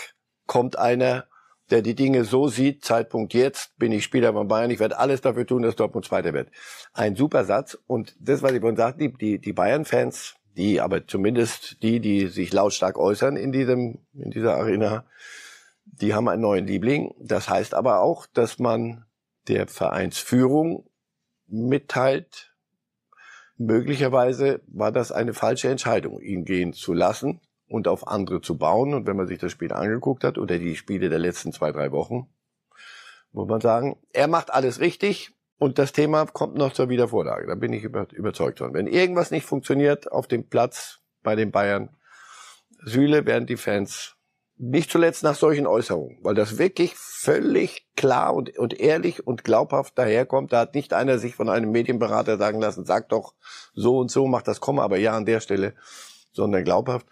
[0.47, 1.27] kommt einer
[1.69, 5.21] der die Dinge so sieht, Zeitpunkt jetzt, bin ich Spieler von Bayern, ich werde alles
[5.21, 6.49] dafür tun, dass Dortmund Zweiter wird.
[6.93, 7.77] Ein super Satz.
[7.87, 12.27] Und das, was ich vorhin sagte, die, die, die Bayern-Fans, die, aber zumindest die, die
[12.27, 15.05] sich lautstark äußern in diesem, in dieser Arena,
[16.01, 17.13] die haben einen neuen Liebling.
[17.19, 19.05] Das heißt aber auch, dass man
[19.47, 20.89] der Vereinsführung
[21.47, 22.53] mitteilt,
[23.57, 28.93] möglicherweise war das eine falsche Entscheidung, ihn gehen zu lassen und auf andere zu bauen.
[28.93, 31.91] Und wenn man sich das Spiel angeguckt hat oder die Spiele der letzten zwei, drei
[31.91, 32.27] Wochen,
[33.31, 37.47] muss man sagen, er macht alles richtig und das Thema kommt noch zur Wiedervorlage.
[37.47, 38.73] Da bin ich überzeugt von.
[38.73, 41.95] Wenn irgendwas nicht funktioniert auf dem Platz bei den Bayern,
[42.83, 44.15] Sühle werden die Fans
[44.69, 49.97] nicht zuletzt nach solchen Äußerungen, weil das wirklich völlig klar und, und ehrlich und glaubhaft
[49.97, 50.53] daherkommt.
[50.53, 53.33] Da hat nicht einer sich von einem Medienberater sagen lassen, sag doch
[53.73, 55.73] so und so, mach das Komma, aber ja an der Stelle,
[56.31, 57.07] sondern glaubhaft.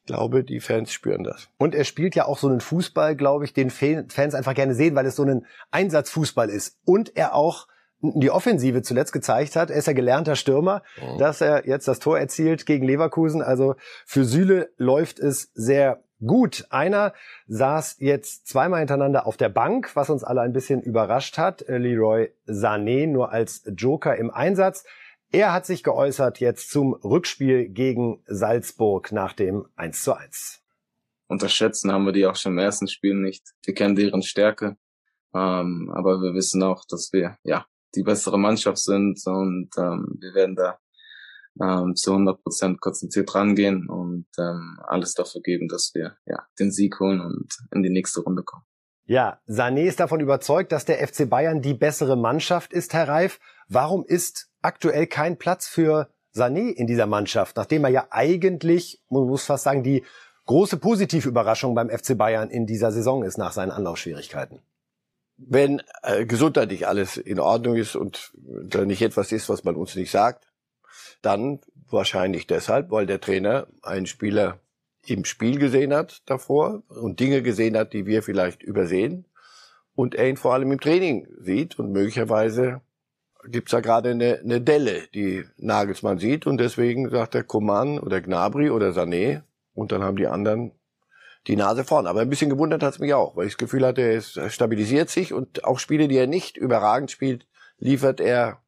[0.00, 1.48] Ich glaube, die Fans spüren das.
[1.58, 4.94] Und er spielt ja auch so einen Fußball, glaube ich, den Fans einfach gerne sehen,
[4.94, 6.78] weil es so ein Einsatzfußball ist.
[6.84, 7.66] Und er auch
[8.00, 9.70] die Offensive zuletzt gezeigt hat.
[9.70, 11.18] Er ist ja gelernter Stürmer, oh.
[11.18, 13.42] dass er jetzt das Tor erzielt gegen Leverkusen.
[13.42, 16.66] Also für Süle läuft es sehr gut.
[16.70, 17.12] Einer
[17.46, 21.64] saß jetzt zweimal hintereinander auf der Bank, was uns alle ein bisschen überrascht hat.
[21.66, 24.84] Leroy Sané nur als Joker im Einsatz.
[25.32, 30.62] Er hat sich geäußert jetzt zum Rückspiel gegen Salzburg nach dem 1 zu 1.
[31.28, 33.52] Unterschätzen haben wir die auch schon im ersten Spiel nicht.
[33.64, 34.76] Wir kennen deren Stärke.
[35.34, 40.34] Ähm, aber wir wissen auch, dass wir ja die bessere Mannschaft sind und ähm, wir
[40.34, 40.78] werden da
[41.60, 46.70] ähm, zu 100 Prozent konzentriert rangehen und ähm, alles dafür geben, dass wir ja den
[46.70, 48.64] Sieg holen und in die nächste Runde kommen.
[49.06, 53.38] Ja, Sané ist davon überzeugt, dass der FC Bayern die bessere Mannschaft ist, Herr Reif.
[53.68, 59.26] Warum ist aktuell kein Platz für Sané in dieser Mannschaft, nachdem er ja eigentlich, man
[59.26, 60.04] muss fast sagen, die
[60.46, 64.60] große positive Überraschung beim FC Bayern in dieser Saison ist nach seinen Anlaufschwierigkeiten?
[65.38, 69.94] Wenn äh, gesundheitlich alles in Ordnung ist und da nicht etwas ist, was man uns
[69.94, 70.45] nicht sagt,
[71.22, 74.60] dann wahrscheinlich deshalb, weil der Trainer einen Spieler
[75.06, 79.26] im Spiel gesehen hat davor und Dinge gesehen hat, die wir vielleicht übersehen
[79.94, 82.80] und er ihn vor allem im Training sieht und möglicherweise
[83.48, 88.20] gibt's da gerade eine, eine Delle, die Nagelsmann sieht und deswegen sagt er Coman oder
[88.20, 89.42] Gnabry oder Sané
[89.74, 90.72] und dann haben die anderen
[91.46, 92.06] die Nase vorn.
[92.06, 95.32] Aber ein bisschen gewundert hat's mich auch, weil ich das Gefühl hatte, er stabilisiert sich
[95.32, 97.46] und auch Spiele, die er nicht überragend spielt,
[97.78, 98.60] liefert er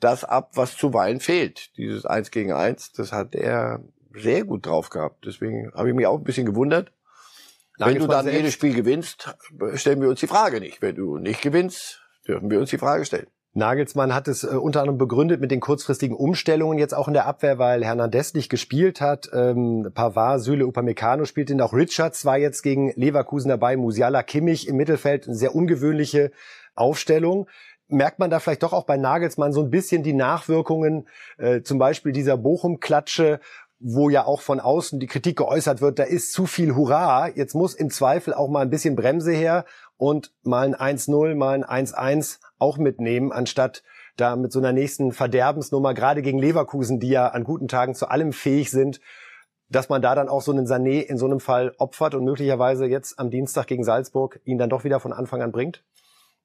[0.00, 1.76] das ab, was zuweilen fehlt.
[1.76, 3.82] Dieses Eins gegen Eins, das hat er
[4.14, 5.24] sehr gut drauf gehabt.
[5.26, 6.92] Deswegen habe ich mich auch ein bisschen gewundert.
[7.78, 9.36] Wenn du dann jedes Spiel gewinnst,
[9.74, 10.82] stellen wir uns die Frage nicht.
[10.82, 13.28] Wenn du nicht gewinnst, dürfen wir uns die Frage stellen.
[13.54, 17.26] Nagelsmann hat es äh, unter anderem begründet mit den kurzfristigen Umstellungen jetzt auch in der
[17.26, 19.30] Abwehr, weil Hernandez nicht gespielt hat.
[19.32, 21.60] Ähm, Pavard, Süle, Upamecano spielten.
[21.60, 23.76] Auch Richards war jetzt gegen Leverkusen dabei.
[23.76, 25.26] Musiala, Kimmich im Mittelfeld.
[25.26, 26.30] Eine sehr ungewöhnliche
[26.74, 27.48] Aufstellung.
[27.88, 31.78] Merkt man da vielleicht doch auch bei Nagelsmann so ein bisschen die Nachwirkungen, äh, zum
[31.78, 33.40] Beispiel dieser Bochum-Klatsche,
[33.80, 37.28] wo ja auch von außen die Kritik geäußert wird, da ist zu viel Hurra.
[37.28, 39.64] Jetzt muss im Zweifel auch mal ein bisschen Bremse her
[39.96, 43.82] und mal ein 1-0, mal ein 1-1 auch mitnehmen, anstatt
[44.16, 48.08] da mit so einer nächsten Verderbensnummer, gerade gegen Leverkusen, die ja an guten Tagen zu
[48.08, 49.00] allem fähig sind,
[49.68, 52.86] dass man da dann auch so einen Sané in so einem Fall opfert und möglicherweise
[52.86, 55.84] jetzt am Dienstag gegen Salzburg ihn dann doch wieder von Anfang an bringt?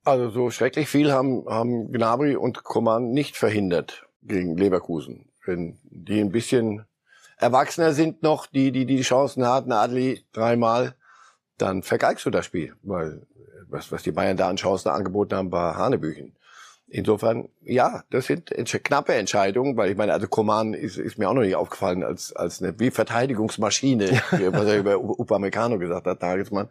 [0.03, 5.29] Also so schrecklich viel haben, haben Gnabry und Coman nicht verhindert gegen Leverkusen.
[5.45, 6.85] Wenn die ein bisschen
[7.37, 10.95] erwachsener sind noch, die, die die Chancen hatten, Adli dreimal,
[11.57, 13.25] dann vergeigst du das Spiel, weil
[13.69, 16.35] was, was die Bayern da an Chancen angeboten haben, war Hanebüchen.
[16.87, 21.33] Insofern, ja, das sind knappe Entscheidungen, weil ich meine, also Koman ist, ist mir auch
[21.33, 26.69] noch nicht aufgefallen als, als eine wie Verteidigungsmaschine, was er über Upamecano gesagt hat, Nagelsmann.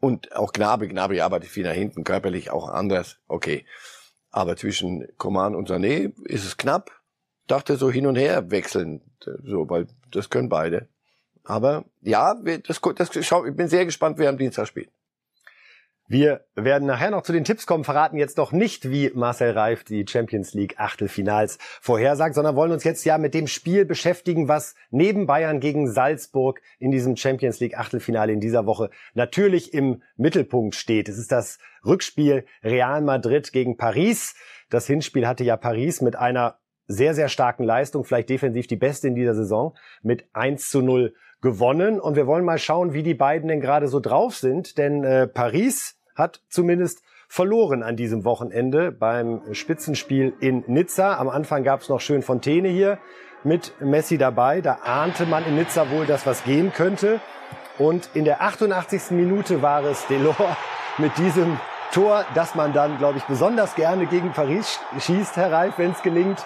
[0.00, 3.64] Und auch Gnabe, Gnabe arbeitet viel nach hinten, körperlich auch anders, okay.
[4.30, 6.90] Aber zwischen Koman und Sané ist es knapp
[7.46, 10.88] dachte so hin und her wechseln, so, weil das können beide.
[11.44, 12.34] Aber ja,
[12.66, 14.90] das, das, ich bin sehr gespannt, wer am Dienstag spielt.
[16.08, 19.82] Wir werden nachher noch zu den Tipps kommen, verraten jetzt noch nicht, wie Marcel Reif
[19.82, 24.76] die Champions League Achtelfinals vorhersagt, sondern wollen uns jetzt ja mit dem Spiel beschäftigen, was
[24.90, 30.76] neben Bayern gegen Salzburg in diesem Champions League Achtelfinale in dieser Woche natürlich im Mittelpunkt
[30.76, 31.08] steht.
[31.08, 34.36] Es ist das Rückspiel Real Madrid gegen Paris.
[34.70, 39.08] Das Hinspiel hatte ja Paris mit einer sehr, sehr starken Leistung, vielleicht defensiv die beste
[39.08, 42.00] in dieser Saison, mit 1 zu 0 gewonnen.
[42.00, 44.78] Und wir wollen mal schauen, wie die beiden denn gerade so drauf sind.
[44.78, 51.16] Denn äh, Paris hat zumindest verloren an diesem Wochenende beim Spitzenspiel in Nizza.
[51.18, 52.98] Am Anfang gab es noch schön Fontäne hier
[53.44, 54.60] mit Messi dabei.
[54.60, 57.20] Da ahnte man in Nizza wohl, dass was gehen könnte.
[57.78, 59.10] Und in der 88.
[59.10, 60.36] Minute war es Delors,
[60.98, 61.58] mit diesem
[61.92, 66.02] Tor, das man dann, glaube ich, besonders gerne gegen Paris schießt, Herr Reif, wenn es
[66.02, 66.44] gelingt.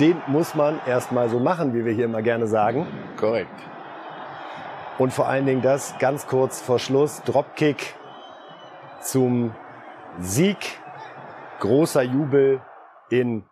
[0.00, 2.86] Den muss man erstmal so machen, wie wir hier immer gerne sagen.
[3.18, 3.71] Korrekt.
[4.98, 7.22] Und vor allen Dingen das ganz kurz vor Schluss.
[7.22, 7.94] Dropkick
[9.02, 9.54] zum
[10.20, 10.58] Sieg.
[11.60, 12.60] Großer Jubel
[13.08, 13.44] in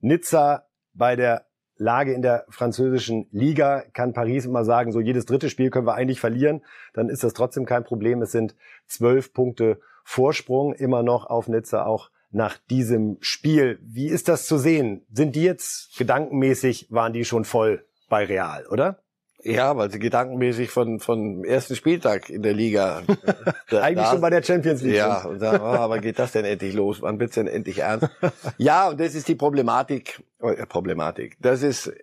[0.00, 1.46] Nizza bei der
[1.78, 5.94] Lage in der französischen Liga kann Paris immer sagen, so jedes dritte Spiel können wir
[5.94, 6.64] eigentlich verlieren.
[6.94, 8.22] Dann ist das trotzdem kein Problem.
[8.22, 8.54] Es sind
[8.86, 13.78] zwölf Punkte Vorsprung immer noch auf Nizza auch nach diesem Spiel.
[13.82, 15.04] Wie ist das zu sehen?
[15.10, 19.02] Sind die jetzt gedankenmäßig, waren die schon voll bei Real, oder?
[19.46, 23.02] Ja, weil sie gedankenmäßig von von ersten Spieltag in der Liga
[23.70, 24.96] da, eigentlich da, schon bei der Champions League.
[24.96, 27.00] Ja, und sagen, oh, aber geht das denn endlich los?
[27.00, 28.08] Wann wird's denn endlich ernst?
[28.58, 30.22] ja, und das ist die Problematik.
[30.40, 31.36] Äh, Problematik.
[31.40, 31.94] Das ist äh,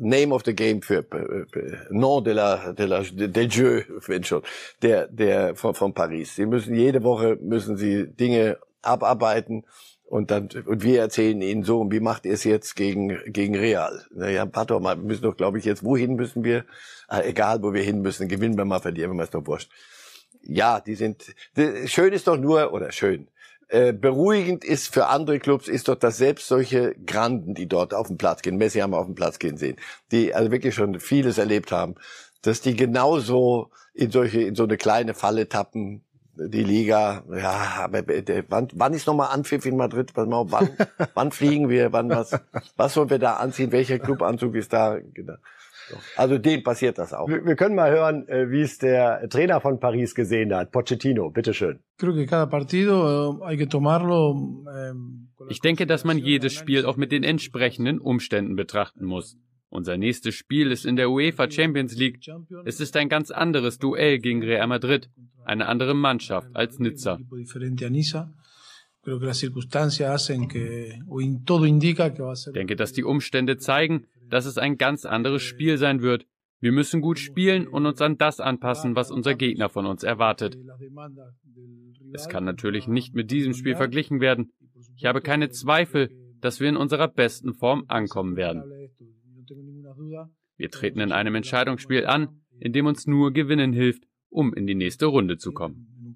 [0.00, 1.44] Name of the Game für äh,
[1.90, 4.42] Nom de la, de la del jeu, wenn schon,
[4.82, 6.34] der der von, von Paris.
[6.34, 9.64] Sie müssen jede Woche müssen sie Dinge abarbeiten
[10.08, 13.54] und dann, und wir erzählen ihnen so, und wie macht ihr es jetzt gegen, gegen
[13.54, 14.06] Real?
[14.10, 16.64] Naja, warte doch mal, wir müssen doch, glaube ich, jetzt, wohin müssen wir?
[17.08, 19.70] Ah, egal, wo wir hin müssen, gewinnen wir mal, verlieren wir mal, ist doch wurscht.
[20.42, 23.28] Ja, die sind, die, schön ist doch nur, oder schön,
[23.68, 28.06] äh, beruhigend ist für andere Clubs, ist doch, dass selbst solche Granden, die dort auf
[28.06, 29.76] den Platz gehen, Messi haben wir auf den Platz gehen sehen,
[30.10, 31.96] die also wirklich schon vieles erlebt haben,
[32.40, 36.02] dass die genauso in solche, in so eine kleine Falle tappen,
[36.38, 38.02] die Liga, ja, aber
[38.48, 40.12] wann, wann ist nochmal Anpfiff in Madrid?
[40.14, 40.30] Wann,
[41.14, 41.92] wann fliegen wir?
[41.92, 42.38] Wann was?
[42.76, 43.72] Was sollen wir da anziehen?
[43.72, 44.98] Welcher Clubanzug ist da?
[45.14, 45.34] Genau.
[46.16, 47.28] Also dem passiert das auch.
[47.28, 50.70] Wir, wir können mal hören, äh, wie es der Trainer von Paris gesehen hat.
[50.70, 51.80] Pochettino, bitteschön.
[55.48, 59.38] Ich denke, dass man jedes Spiel auch mit den entsprechenden Umständen betrachten muss.
[59.70, 62.20] Unser nächstes Spiel ist in der UEFA Champions League.
[62.64, 65.10] Es ist ein ganz anderes Duell gegen Real Madrid,
[65.44, 67.18] eine andere Mannschaft als Nizza.
[67.32, 67.52] Ich
[72.54, 76.26] denke, dass die Umstände zeigen, dass es ein ganz anderes Spiel sein wird.
[76.60, 80.58] Wir müssen gut spielen und uns an das anpassen, was unser Gegner von uns erwartet.
[82.12, 84.50] Es kann natürlich nicht mit diesem Spiel verglichen werden.
[84.96, 88.64] Ich habe keine Zweifel, dass wir in unserer besten Form ankommen werden.
[90.56, 94.74] Wir treten in einem Entscheidungsspiel an, in dem uns nur Gewinnen hilft, um in die
[94.74, 96.14] nächste Runde zu kommen.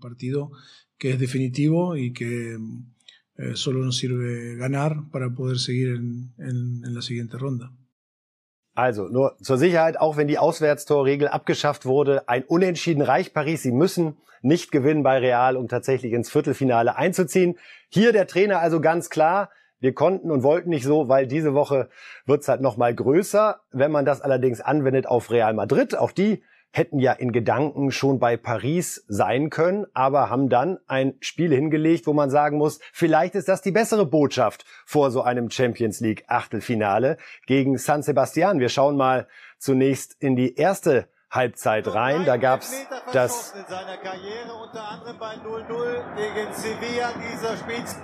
[8.74, 8.80] Eh.
[8.80, 13.62] Also nur zur Sicherheit, auch wenn die Auswärtstorregel abgeschafft wurde, ein Unentschieden reicht Paris.
[13.62, 17.58] Sie müssen nicht gewinnen bei Real, um tatsächlich ins Viertelfinale einzuziehen.
[17.88, 19.50] Hier der Trainer also ganz klar,
[19.82, 21.88] wir konnten und wollten nicht so, weil diese Woche
[22.24, 23.60] wird's halt noch mal größer.
[23.72, 28.20] Wenn man das allerdings anwendet auf Real Madrid, auch die hätten ja in Gedanken schon
[28.20, 33.34] bei Paris sein können, aber haben dann ein Spiel hingelegt, wo man sagen muss, vielleicht
[33.34, 38.60] ist das die bessere Botschaft vor so einem Champions League Achtelfinale gegen San Sebastian.
[38.60, 39.26] Wir schauen mal
[39.58, 42.24] zunächst in die erste Halbzeit rein.
[42.24, 42.72] Da gab's
[43.12, 47.96] das in seiner Karriere unter anderem bei 0-0 gegen Sevilla dieser Spiels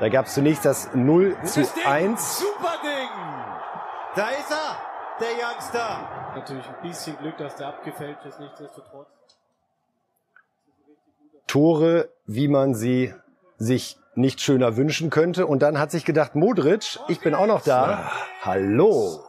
[0.00, 2.38] da gab es zunächst das 0 zu 1.
[2.38, 3.08] Super Ding!
[4.16, 4.76] Da ist er,
[5.20, 6.08] der Youngster.
[6.34, 9.08] Natürlich ein bisschen Glück, dass der abgefälscht ist, nichtsdestotrotz.
[11.46, 13.14] Tore, wie man sie
[13.56, 15.46] sich nicht schöner wünschen könnte.
[15.46, 18.10] Und dann hat sich gedacht, Modric, ich bin auch noch da.
[18.42, 19.24] Hallo.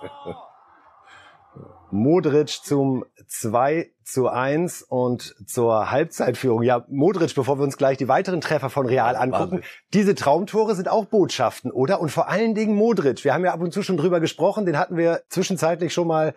[1.90, 6.62] Modric zum 2 zu 1 und zur Halbzeitführung.
[6.62, 9.62] Ja, Modric, bevor wir uns gleich die weiteren Treffer von Real angucken.
[9.92, 12.00] Diese Traumtore sind auch Botschaften, oder?
[12.00, 13.24] Und vor allen Dingen Modric.
[13.24, 14.66] Wir haben ja ab und zu schon drüber gesprochen.
[14.66, 16.34] Den hatten wir zwischenzeitlich schon mal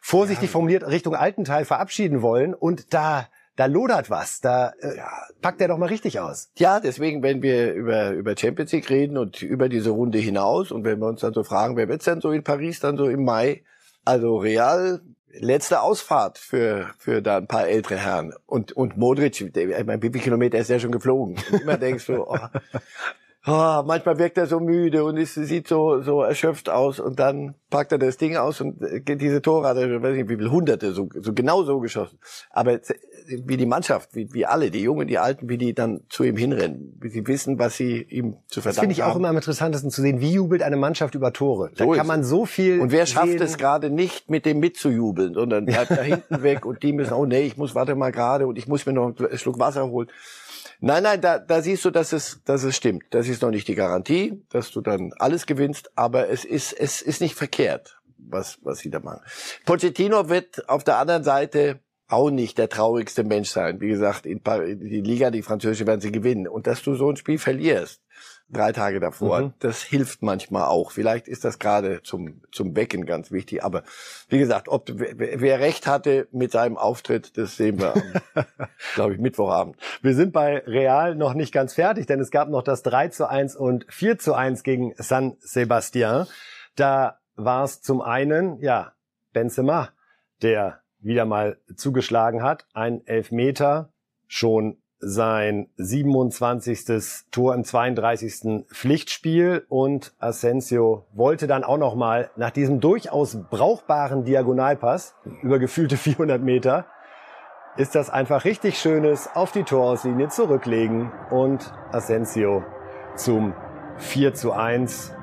[0.00, 0.52] vorsichtig ja.
[0.52, 2.54] formuliert Richtung Altenteil verabschieden wollen.
[2.54, 4.96] Und da da lodert was, da äh,
[5.42, 6.50] packt er doch mal richtig aus.
[6.56, 10.84] Ja, deswegen, wenn wir über, über Champions League reden und über diese Runde hinaus und
[10.84, 13.24] wenn wir uns dann so fragen, wer wird's denn so in Paris dann so im
[13.24, 13.62] Mai,
[14.04, 15.02] also Real,
[15.32, 18.34] letzte Ausfahrt für, für da ein paar ältere Herren.
[18.46, 21.36] Und, und Modric, ich meine, wie viele Kilometer ist der schon geflogen?
[21.50, 22.38] Und immer denkst du, oh,
[23.46, 27.54] oh, manchmal wirkt er so müde und ist, sieht so, so erschöpft aus und dann
[27.70, 30.50] packt er das Ding aus und äh, diese Tore hat er, weiß nicht, wie viele
[30.50, 32.18] Hunderte, so, so genau so geschossen.
[32.50, 32.78] Aber
[33.44, 36.36] wie die Mannschaft, wie, wie alle, die Jungen, die Alten, wie die dann zu ihm
[36.36, 38.64] hinrennen, wie sie wissen, was sie ihm zu verdanken haben.
[38.64, 41.70] Das finde ich auch immer am interessantesten zu sehen, wie jubelt eine Mannschaft über Tore.
[41.76, 45.34] Da so kann man so viel Und wer schafft es gerade nicht, mit dem mitzujubeln,
[45.34, 48.46] sondern bleibt da hinten weg und die müssen, oh nee, ich muss, warte mal gerade
[48.46, 50.08] und ich muss mir noch einen Schluck Wasser holen.
[50.84, 53.04] Nein, nein, da, da siehst du, dass es, dass es stimmt.
[53.10, 57.02] Das ist noch nicht die Garantie, dass du dann alles gewinnst, aber es ist, es
[57.02, 59.20] ist nicht verkehrt, was, was sie da machen.
[59.64, 63.80] Pochettino wird auf der anderen Seite auch nicht der traurigste Mensch sein.
[63.80, 66.48] Wie gesagt, in die Liga, die französische werden sie gewinnen.
[66.48, 68.01] Und dass du so ein Spiel verlierst,
[68.52, 69.40] drei Tage davor.
[69.40, 69.54] Mhm.
[69.58, 70.92] Das hilft manchmal auch.
[70.92, 73.64] Vielleicht ist das gerade zum, zum Wecken ganz wichtig.
[73.64, 73.82] Aber
[74.28, 77.94] wie gesagt, ob, wer recht hatte mit seinem Auftritt, das sehen wir
[78.94, 79.76] glaube ich, Mittwochabend.
[80.02, 83.28] Wir sind bei Real noch nicht ganz fertig, denn es gab noch das 3 zu
[83.28, 86.26] 1 und 4 zu 1 gegen San Sebastian.
[86.76, 88.92] Da war es zum einen, ja,
[89.32, 89.90] Benzema,
[90.42, 92.66] der wieder mal zugeschlagen hat.
[92.74, 93.92] Ein Elfmeter,
[94.26, 97.26] schon sein 27.
[97.30, 98.64] Tor im 32.
[98.72, 105.96] Pflichtspiel und Asensio wollte dann auch noch mal nach diesem durchaus brauchbaren Diagonalpass über gefühlte
[105.96, 106.86] 400 Meter
[107.76, 112.62] ist das einfach richtig schönes auf die Torauslinie zurücklegen und Asensio
[113.16, 113.54] zum
[113.96, 115.14] 4 zu 1.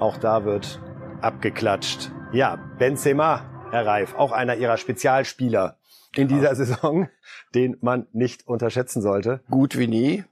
[0.00, 0.80] Auch da wird
[1.22, 2.12] abgeklatscht.
[2.32, 5.78] Ja, Benzema, Herr Reif, auch einer ihrer Spezialspieler
[6.14, 7.08] in dieser Saison,
[7.56, 9.40] den man nicht unterschätzen sollte.
[9.50, 10.24] Gut wie nie.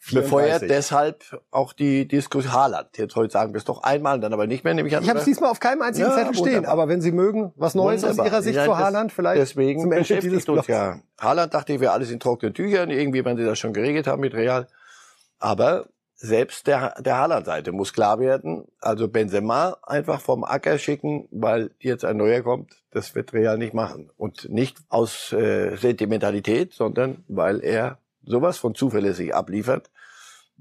[0.00, 0.14] 34.
[0.14, 2.98] Befeuert deshalb auch die Diskussion Haaland.
[2.98, 5.02] Jetzt heute sagen wir es doch einmal, dann aber nicht mehr, nämlich an.
[5.02, 6.50] Ich habe es diesmal auf keinem einzigen ja, Zettel wunderbar.
[6.50, 8.26] stehen, aber wenn Sie mögen, was Neues wunderbar.
[8.26, 11.00] aus Ihrer Sicht zu Haaland vielleicht deswegen zum Ende dieses uns ja.
[11.18, 14.20] Haaland dachte ich, wir alles in trockenen Tüchern, irgendwie, wenn Sie das schon geregelt haben
[14.20, 14.68] mit Real.
[15.38, 15.86] Aber
[16.22, 22.04] selbst der, der Haaland-Seite muss klar werden, also Benzema einfach vom Acker schicken, weil jetzt
[22.04, 24.10] ein neuer kommt, das wird Real nicht machen.
[24.18, 29.90] Und nicht aus äh, Sentimentalität, sondern weil er sowas von zuverlässig abliefert.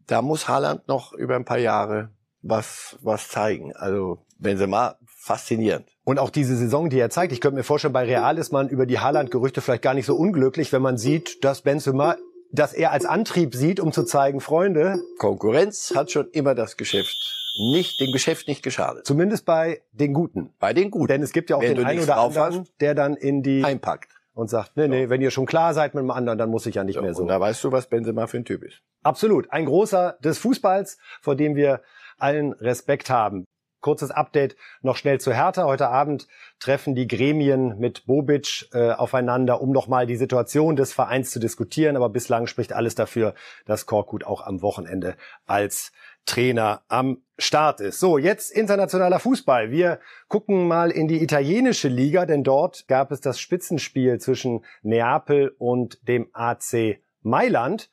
[0.08, 2.10] Da muss Haaland noch über ein paar Jahre
[2.42, 3.76] was, was zeigen.
[3.76, 5.86] Also Benzema faszinierend.
[6.06, 8.70] Und auch diese Saison, die er zeigt, ich könnte mir vorstellen, bei Real ist man
[8.70, 12.16] über die Haaland-Gerüchte vielleicht gar nicht so unglücklich, wenn man sieht, dass Benzema
[12.52, 15.00] das er als Antrieb sieht, um zu zeigen, Freunde.
[15.18, 19.06] Konkurrenz hat schon immer das Geschäft nicht, dem Geschäft nicht geschadet.
[19.06, 20.54] Zumindest bei den Guten.
[20.60, 21.08] Bei den Guten.
[21.08, 23.64] Denn es gibt ja auch wenn den einen oder anderen, hast, der dann in die
[23.64, 26.66] einpackt und sagt, nee, nee, wenn ihr schon klar seid mit dem anderen, dann muss
[26.66, 27.24] ich ja nicht so, mehr so.
[27.24, 28.82] Und da weißt du, was Benzema für ein Typ ist.
[29.04, 29.52] Absolut.
[29.52, 31.82] Ein großer des Fußballs, vor dem wir
[32.18, 33.46] allen Respekt haben.
[33.82, 35.64] Kurzes Update noch schnell zu Hertha.
[35.64, 36.28] Heute Abend
[36.60, 41.96] treffen die Gremien mit Bobic äh, aufeinander, um nochmal die Situation des Vereins zu diskutieren.
[41.96, 43.34] Aber bislang spricht alles dafür,
[43.66, 45.16] dass Korkut auch am Wochenende
[45.46, 45.92] als
[46.26, 48.00] Trainer am Start ist.
[48.00, 49.72] So, jetzt internationaler Fußball.
[49.72, 55.56] Wir gucken mal in die italienische Liga, denn dort gab es das Spitzenspiel zwischen Neapel
[55.58, 57.90] und dem AC Mailand.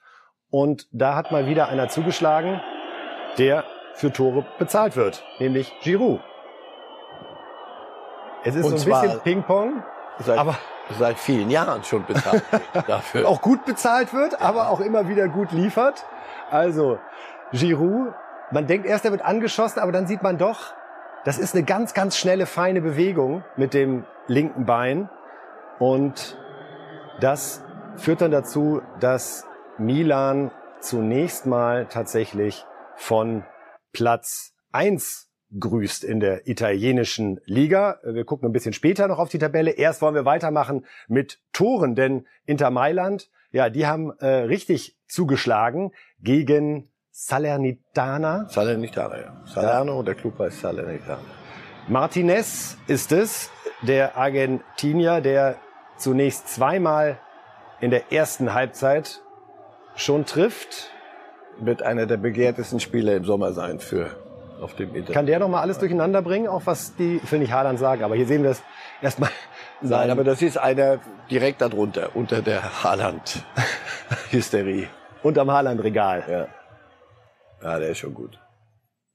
[0.51, 2.61] Und da hat mal wieder einer zugeschlagen,
[3.39, 3.65] der
[3.97, 6.21] für Tore bezahlt wird, nämlich Giroud.
[8.45, 9.83] Es ist Und so ein bisschen Ping-Pong,
[10.37, 10.57] aber
[10.99, 12.43] seit vielen Jahren schon bezahlt
[12.87, 13.27] dafür.
[13.27, 16.05] auch gut bezahlt wird, aber auch immer wieder gut liefert.
[16.51, 16.99] Also
[17.53, 18.13] Giroud,
[18.51, 20.75] man denkt erst, er wird angeschossen, aber dann sieht man doch,
[21.25, 25.09] das ist eine ganz, ganz schnelle, feine Bewegung mit dem linken Bein.
[25.81, 26.39] Und
[27.21, 27.65] das
[27.97, 29.45] führt dann dazu, dass
[29.79, 33.45] Milan zunächst mal tatsächlich von
[33.97, 37.99] Platz 1 grüßt in der italienischen Liga.
[38.05, 39.71] Wir gucken ein bisschen später noch auf die Tabelle.
[39.71, 45.93] Erst wollen wir weitermachen mit Toren, denn Inter Mailand, ja, die haben äh, richtig zugeschlagen
[46.21, 48.51] gegen Salernitana.
[48.51, 49.43] Salernitana, ja.
[49.47, 51.23] Salerno, der Club heißt Salernitana.
[51.89, 55.57] Martinez ist es, der Argentinier, der
[55.97, 57.19] zunächst zweimal
[57.81, 59.23] in der ersten Halbzeit
[59.95, 60.91] schon trifft
[61.61, 64.11] wird einer der begehrtesten Spieler im Sommer sein für
[64.61, 65.13] auf dem Internet.
[65.13, 68.03] Kann der noch mal alles durcheinander bringen, auch was die, ich will nicht Haaland sagen,
[68.03, 68.63] aber hier sehen wir es
[69.03, 69.31] erstmal.
[69.83, 74.89] Nein, aber das ist einer direkt darunter, unter der Haaland-Hysterie.
[75.23, 76.25] Unterm Haaland-Regal.
[76.29, 76.49] Ja.
[77.63, 78.39] Ja, der ist schon gut.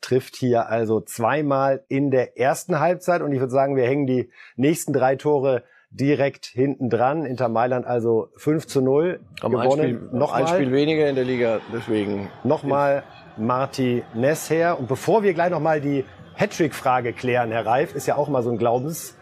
[0.01, 4.31] Trifft hier also zweimal in der ersten Halbzeit und ich würde sagen, wir hängen die
[4.55, 7.25] nächsten drei Tore direkt hinten dran.
[7.25, 9.81] Inter Mailand also 5 zu 0 Haben gewonnen.
[9.81, 12.29] Ein Spiel, noch ein Spiel weniger in der Liga, deswegen.
[12.43, 13.03] Nochmal
[13.37, 14.79] Marti Ness her.
[14.79, 18.49] Und bevor wir gleich nochmal die Hattrick-Frage klären, Herr Reif, ist ja auch mal so
[18.49, 19.17] ein Glaubens,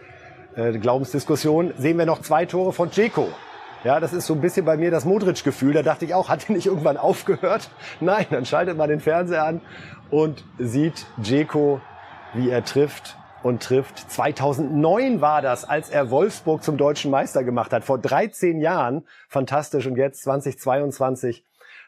[0.56, 3.28] äh, Glaubensdiskussion, sehen wir noch zwei Tore von Dzeko.
[3.84, 5.74] Ja, das ist so ein bisschen bei mir das Modric-Gefühl.
[5.74, 7.70] Da dachte ich auch, hat er nicht irgendwann aufgehört?
[8.00, 9.62] Nein, dann schaltet man den Fernseher an
[10.12, 11.82] und sieht Dzeko,
[12.34, 14.12] wie er trifft und trifft.
[14.12, 17.84] 2009 war das, als er Wolfsburg zum deutschen Meister gemacht hat.
[17.84, 19.06] Vor 13 Jahren.
[19.28, 19.88] Fantastisch.
[19.88, 21.44] Und jetzt 2022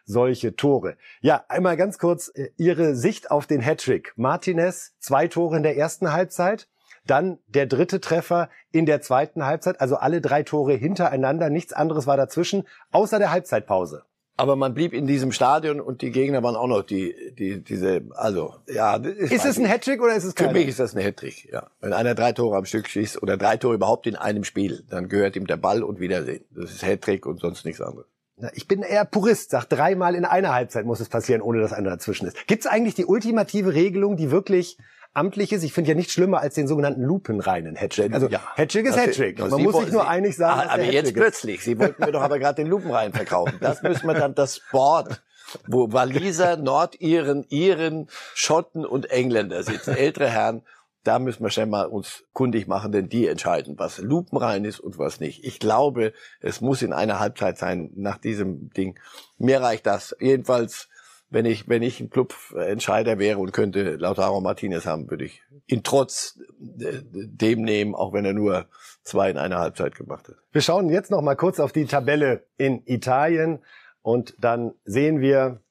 [0.06, 0.98] solche Tore.
[1.22, 4.14] Ja, einmal ganz kurz äh, Ihre Sicht auf den Hattrick.
[4.16, 6.68] Martinez, zwei Tore in der ersten Halbzeit.
[7.06, 9.82] Dann der dritte Treffer in der zweiten Halbzeit.
[9.82, 11.50] Also alle drei Tore hintereinander.
[11.50, 14.04] Nichts anderes war dazwischen, außer der Halbzeitpause.
[14.42, 18.02] Aber man blieb in diesem Stadion und die Gegner waren auch noch die, die, diese,
[18.16, 18.96] also, ja.
[18.96, 20.48] Ist es ein Hattrick oder ist es kein?
[20.48, 21.70] Für mich ist das ein Hattrick, ja.
[21.80, 25.10] Wenn einer drei Tore am Stück schießt oder drei Tore überhaupt in einem Spiel, dann
[25.10, 26.44] gehört ihm der Ball und Wiedersehen.
[26.56, 28.08] Das ist Hattrick und sonst nichts anderes.
[28.54, 31.92] Ich bin eher Purist, sag dreimal in einer Halbzeit muss es passieren, ohne dass einer
[31.92, 32.48] dazwischen ist.
[32.48, 34.80] Gibt es eigentlich die ultimative Regelung, die wirklich
[35.14, 35.64] amtlich ist?
[35.64, 38.14] Ich finde ja nichts schlimmer als den sogenannten lupenreinen Hattrick.
[38.14, 39.40] Also ja, Hattrick ist Hattrick.
[39.40, 40.70] Man Sie muss sich nur einig sagen.
[40.70, 41.64] Ah, aber jetzt plötzlich.
[41.64, 43.58] Sie wollten mir doch aber gerade den lupenreinen verkaufen.
[43.60, 45.22] Das müssen wir dann das Board
[45.68, 50.64] wo Waliser, Nordiren, Iren, Schotten und Engländer sitzen, ältere Herren,
[51.04, 55.00] da müssen wir schon mal uns kundig machen, denn die entscheiden, was lupenrein ist und
[55.00, 55.44] was nicht.
[55.44, 59.00] Ich glaube, es muss in einer Halbzeit sein nach diesem Ding.
[59.38, 60.16] Mir reicht das.
[60.20, 60.90] Jedenfalls,
[61.32, 65.82] wenn ich, wenn ich ein Clubentscheider wäre und könnte Lautaro Martinez haben, würde ich ihn
[65.82, 68.68] trotz dem nehmen, auch wenn er nur
[69.04, 70.36] zwei in einer Halbzeit gemacht hat.
[70.52, 73.64] Wir schauen jetzt noch mal kurz auf die Tabelle in Italien
[74.02, 75.62] und dann sehen wir,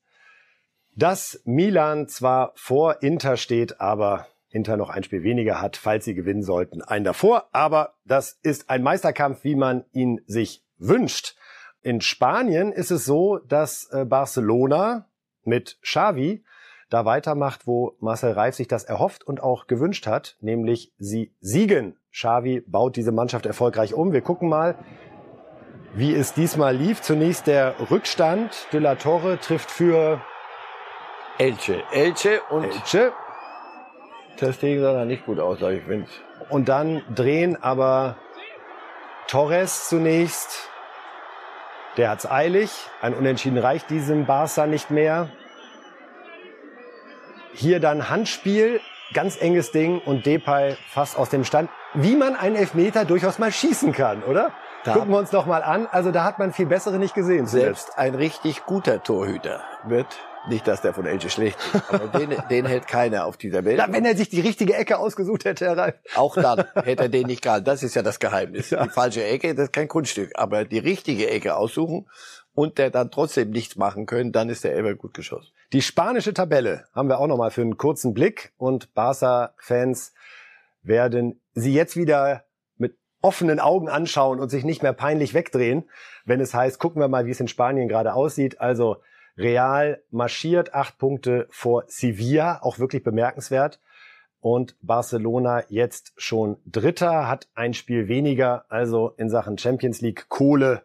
[0.97, 6.15] dass Milan zwar vor Inter steht, aber Inter noch ein Spiel weniger hat, falls sie
[6.15, 7.49] gewinnen sollten, ein davor.
[7.53, 11.37] Aber das ist ein Meisterkampf, wie man ihn sich wünscht.
[11.83, 15.07] In Spanien ist es so, dass äh, Barcelona
[15.45, 16.45] mit Xavi
[16.91, 21.97] da weitermacht, wo Marcel Reif sich das erhofft und auch gewünscht hat, nämlich sie siegen.
[22.13, 24.13] Xavi baut diese Mannschaft erfolgreich um.
[24.13, 24.77] Wir gucken mal,
[25.95, 27.01] wie es diesmal lief.
[27.01, 28.67] Zunächst der Rückstand.
[28.73, 30.21] De la Torre trifft für
[31.39, 31.83] Elche.
[31.93, 33.13] Elche und Elche.
[34.39, 36.09] Das Ding sah da nicht gut aus, ich finde.
[36.49, 38.17] Und dann drehen aber
[39.29, 40.70] Torres zunächst.
[41.97, 42.71] Der hat's eilig.
[43.01, 45.29] Ein Unentschieden reicht diesem Barca nicht mehr.
[47.53, 48.81] Hier dann Handspiel,
[49.13, 51.69] ganz enges Ding und Depay fast aus dem Stand.
[51.95, 54.53] Wie man einen Elfmeter durchaus mal schießen kann, oder?
[54.85, 55.89] Da Gucken wir uns doch mal an.
[55.91, 57.47] Also da hat man viel bessere nicht gesehen.
[57.47, 57.99] Selbst zuletzt.
[57.99, 60.07] ein richtig guter Torhüter wird
[60.49, 63.79] nicht, dass der von Elche schlecht ist, aber den, den hält keiner auf dieser Welt.
[63.79, 65.95] Na, wenn er sich die richtige Ecke ausgesucht hätte, Herr Reif.
[66.15, 67.65] Auch dann hätte er den nicht gehalten.
[67.65, 68.71] Das ist ja das Geheimnis.
[68.71, 68.85] Ja.
[68.85, 70.33] Die falsche Ecke, das ist kein Kunststück.
[70.35, 72.07] Aber die richtige Ecke aussuchen
[72.55, 75.53] und der dann trotzdem nichts machen können, dann ist der Elber gut geschossen.
[75.73, 80.13] Die spanische Tabelle haben wir auch noch mal für einen kurzen Blick und Barca-Fans
[80.83, 82.45] werden sie jetzt wieder
[82.77, 85.89] mit offenen Augen anschauen und sich nicht mehr peinlich wegdrehen,
[86.25, 88.61] wenn es heißt, gucken wir mal, wie es in Spanien gerade aussieht.
[88.61, 88.97] Also
[89.41, 93.81] Real marschiert acht Punkte vor Sevilla, auch wirklich bemerkenswert.
[94.41, 98.65] Und Barcelona jetzt schon Dritter, hat ein Spiel weniger.
[98.69, 100.85] Also in Sachen Champions League Kohle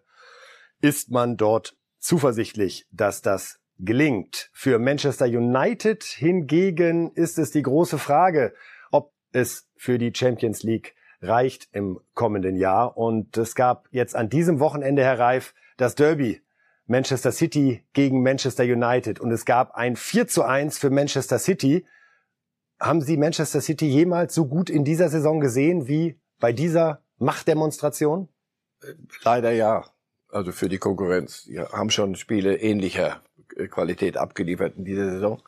[0.81, 4.49] ist man dort zuversichtlich, dass das gelingt.
[4.53, 8.53] Für Manchester United hingegen ist es die große Frage,
[8.91, 12.97] ob es für die Champions League reicht im kommenden Jahr.
[12.97, 16.41] Und es gab jetzt an diesem Wochenende, Herr Reif, das Derby
[16.87, 21.85] Manchester City gegen Manchester United und es gab ein 4 zu 1 für Manchester City.
[22.79, 28.29] Haben Sie Manchester City jemals so gut in dieser Saison gesehen wie bei dieser Machtdemonstration?
[29.23, 29.85] Leider ja.
[30.29, 31.45] Also für die Konkurrenz.
[31.45, 33.21] Die haben schon Spiele ähnlicher
[33.69, 35.41] Qualität abgeliefert in dieser Saison.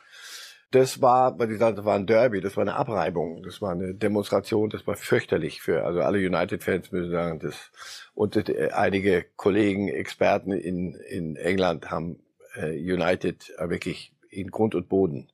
[0.72, 3.72] Das war, weil die sagten, das war ein Derby, das war eine Abreibung, das war
[3.72, 7.72] eine Demonstration, das war fürchterlich für, also alle United-Fans müssen sagen, das,
[8.14, 12.20] und äh, einige Kollegen, Experten in, in England haben
[12.56, 15.32] äh, United wirklich in Grund und Boden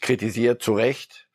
[0.00, 1.28] kritisiert, zu Recht.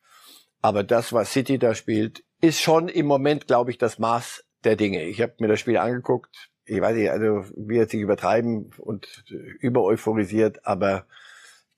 [0.60, 4.76] Aber das, was City da spielt, ist schon im Moment, glaube ich, das Maß der
[4.76, 5.04] Dinge.
[5.04, 6.50] Ich habe mir das Spiel angeguckt.
[6.64, 9.24] Ich weiß nicht, also wie jetzt sich übertreiben und
[9.60, 11.06] über euphorisiert, aber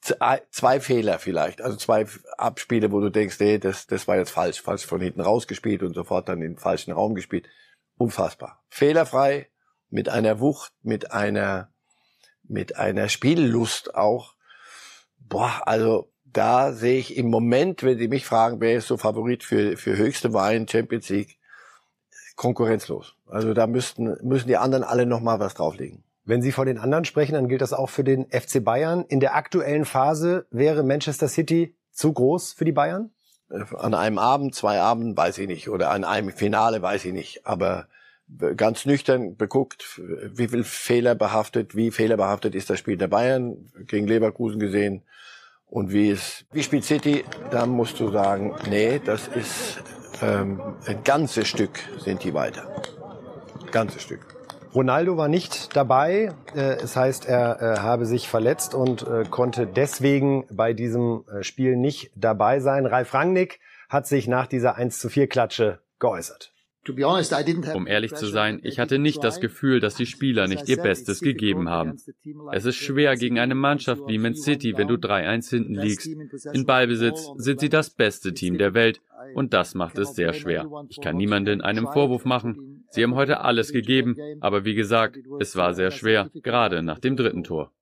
[0.01, 2.07] zwei Fehler vielleicht, also zwei
[2.39, 5.95] Abspiele, wo du denkst, nee, das, das war jetzt falsch, falsch von hinten rausgespielt und
[5.95, 7.47] sofort dann in den falschen Raum gespielt.
[7.99, 8.63] Unfassbar.
[8.69, 9.49] Fehlerfrei,
[9.91, 11.71] mit einer Wucht, mit einer,
[12.43, 14.35] mit einer Spiellust auch.
[15.19, 19.43] Boah, also da sehe ich im Moment, wenn die mich fragen, wer ist so Favorit
[19.43, 21.39] für, für höchste Wein, Champions League,
[22.37, 23.17] konkurrenzlos.
[23.27, 26.05] Also da müssten, müssen die anderen alle nochmal was drauflegen.
[26.31, 29.05] Wenn Sie von den anderen sprechen, dann gilt das auch für den FC Bayern.
[29.09, 33.11] In der aktuellen Phase wäre Manchester City zu groß für die Bayern?
[33.51, 37.13] Äh, an einem Abend, zwei Abenden weiß ich nicht oder an einem Finale weiß ich
[37.13, 37.47] nicht.
[37.49, 37.89] Aber
[38.57, 40.01] ganz nüchtern beguckt,
[40.33, 45.03] wie viel Fehler behaftet, wie fehlerbehaftet ist das Spiel der Bayern gegen Leverkusen gesehen
[45.67, 49.83] und wie es, wie spielt City, da musst du sagen, nee, das ist
[50.23, 52.71] ähm, ein ganzes Stück sind die weiter.
[53.73, 54.40] Ganzes Stück.
[54.75, 56.33] Ronaldo war nicht dabei.
[56.55, 61.77] Äh, es heißt, er äh, habe sich verletzt und äh, konnte deswegen bei diesem Spiel
[61.77, 62.87] nicht dabei sein.
[62.87, 63.59] Ralf Rangnick
[63.89, 66.53] hat sich nach dieser 1 zu 4 Klatsche geäußert.
[66.89, 71.21] Um ehrlich zu sein, ich hatte nicht das Gefühl, dass die Spieler nicht ihr Bestes
[71.21, 71.97] gegeben haben.
[72.53, 76.09] Es ist schwer gegen eine Mannschaft wie Man City, wenn du 3-1 hinten liegst.
[76.53, 79.03] In Ballbesitz sind sie das beste Team der Welt
[79.35, 80.67] und das macht es sehr schwer.
[80.89, 82.87] Ich kann niemanden einem Vorwurf machen.
[82.91, 87.15] Sie haben heute alles gegeben, aber wie gesagt, es war sehr schwer, gerade nach dem
[87.15, 87.73] dritten Tor.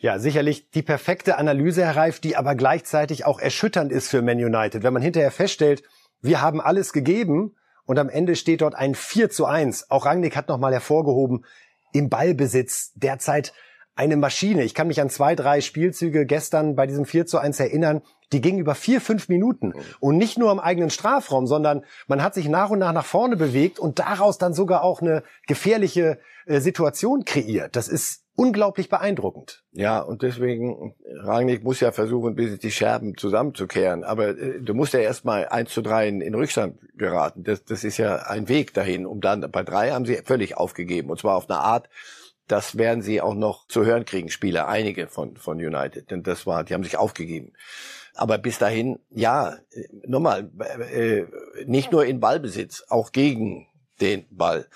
[0.00, 4.38] Ja, sicherlich die perfekte Analyse, Herr Reif, die aber gleichzeitig auch erschütternd ist für Man
[4.38, 4.82] United.
[4.82, 5.82] Wenn man hinterher feststellt,
[6.22, 7.54] wir haben alles gegeben
[7.90, 9.90] und am Ende steht dort ein 4 zu 1.
[9.90, 11.44] Auch Rangnick hat nochmal hervorgehoben,
[11.92, 13.52] im Ballbesitz derzeit
[13.96, 14.62] eine Maschine.
[14.62, 18.02] Ich kann mich an zwei, drei Spielzüge gestern bei diesem 4 zu 1 erinnern.
[18.30, 19.74] Die gingen über vier, fünf Minuten.
[19.98, 23.36] Und nicht nur im eigenen Strafraum, sondern man hat sich nach und nach nach vorne
[23.36, 27.74] bewegt und daraus dann sogar auch eine gefährliche äh, Situation kreiert.
[27.74, 29.62] Das ist unglaublich beeindruckend.
[29.72, 34.02] Ja, und deswegen, Rangnick muss ja versuchen, bis die Scherben zusammenzukehren.
[34.02, 37.44] Aber äh, du musst ja erstmal eins zu drei in, in Rückstand geraten.
[37.44, 39.04] Das, das ist ja ein Weg dahin.
[39.04, 41.10] Um dann bei drei haben sie völlig aufgegeben.
[41.10, 41.90] Und zwar auf eine Art,
[42.46, 46.10] das werden sie auch noch zu hören kriegen, Spieler, einige von, von United.
[46.10, 47.52] Denn das war, die haben sich aufgegeben.
[48.14, 50.50] Aber bis dahin, ja, äh, nochmal,
[50.90, 51.24] äh,
[51.66, 53.66] nicht nur in Ballbesitz, auch gegen
[54.00, 54.66] den Ball.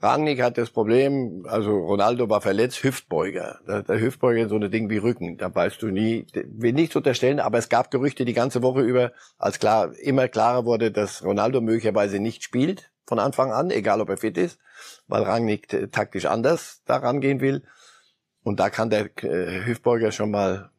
[0.00, 3.60] Rangnick hat das Problem, also Ronaldo war verletzt, Hüftbeuger.
[3.66, 7.58] Der, Hüftbeuger so eine Ding wie Rücken, da weißt du nie, will nichts unterstellen, aber
[7.58, 12.18] es gab Gerüchte die ganze Woche über, als klar, immer klarer wurde, dass Ronaldo möglicherweise
[12.18, 14.58] nicht spielt von Anfang an, egal ob er fit ist,
[15.06, 17.62] weil Rangnick taktisch anders daran gehen will.
[18.42, 20.70] Und da kann der äh, Hüftbeuger schon mal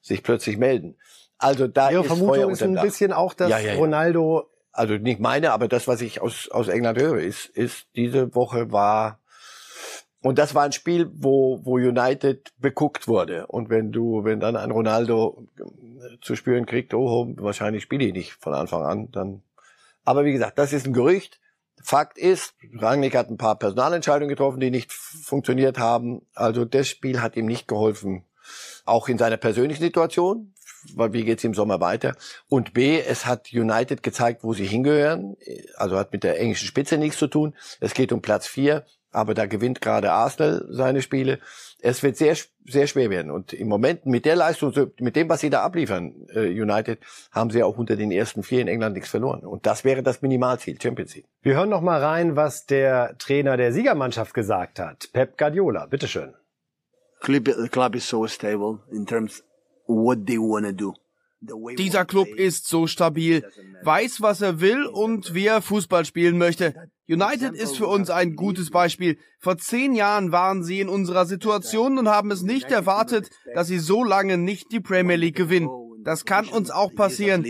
[0.00, 0.96] sich plötzlich melden.
[1.38, 3.78] Also da Ihre ist Vermutung ist ein bisschen auch, dass Ja, ja, ja.
[3.78, 8.34] Ronaldo also nicht meine, aber das, was ich aus, aus England höre, ist, ist, diese
[8.34, 9.20] Woche war,
[10.20, 13.46] und das war ein Spiel, wo, wo United beguckt wurde.
[13.46, 18.12] Und wenn du, wenn dann ein Ronaldo äh, zu spüren kriegt, oh, wahrscheinlich spiele ich
[18.12, 19.42] nicht von Anfang an, dann,
[20.04, 21.40] aber wie gesagt, das ist ein Gerücht.
[21.82, 26.22] Fakt ist, Rangnick hat ein paar Personalentscheidungen getroffen, die nicht funktioniert haben.
[26.34, 28.24] Also das Spiel hat ihm nicht geholfen,
[28.86, 30.53] auch in seiner persönlichen Situation,
[30.96, 32.16] wie geht's im Sommer weiter?
[32.48, 35.36] Und B, es hat United gezeigt, wo sie hingehören.
[35.76, 37.54] Also hat mit der englischen Spitze nichts zu tun.
[37.80, 41.38] Es geht um Platz vier, aber da gewinnt gerade Arsenal seine Spiele.
[41.80, 43.30] Es wird sehr, sehr schwer werden.
[43.30, 46.98] Und im Moment mit der Leistung, mit dem, was sie da abliefern, äh, United,
[47.30, 49.40] haben sie auch unter den ersten vier in England nichts verloren.
[49.40, 51.26] Und das wäre das Minimalziel, Champions League.
[51.42, 55.08] Wir hören noch mal rein, was der Trainer der Siegermannschaft gesagt hat.
[55.12, 56.34] Pep Guardiola, bitteschön.
[57.24, 59.42] club, club is so stable in terms
[59.86, 60.94] what they want to do.
[61.76, 63.44] Dieser Club ist so stabil,
[63.82, 66.74] weiß, was er will und wie er Fußball spielen möchte.
[67.06, 69.18] United ist für uns ein gutes Beispiel.
[69.40, 73.78] Vor zehn Jahren waren sie in unserer Situation und haben es nicht erwartet, dass sie
[73.78, 75.68] so lange nicht die Premier League gewinnen.
[76.02, 77.42] Das kann uns auch passieren.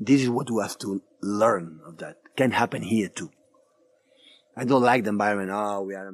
[0.00, 2.16] This is what we have to learn of that.
[2.36, 3.30] Can happen here too.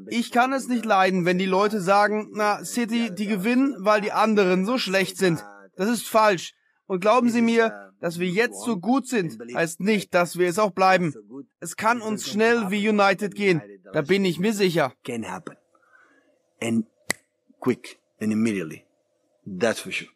[0.08, 4.12] Ich kann es nicht leiden, wenn die Leute sagen, na, City, die gewinnen, weil die
[4.12, 5.44] anderen so schlecht sind.
[5.76, 6.54] Das ist falsch.
[6.86, 10.58] Und glauben Sie mir, dass wir jetzt so gut sind, heißt nicht, dass wir es
[10.58, 11.14] auch bleiben.
[11.60, 13.62] Es kann uns schnell wie United gehen.
[13.92, 14.92] Da bin ich mir sicher.
[15.04, 15.56] can happen,
[16.60, 16.86] and
[17.60, 18.84] quick and immediately.
[19.46, 20.10] That's for sure.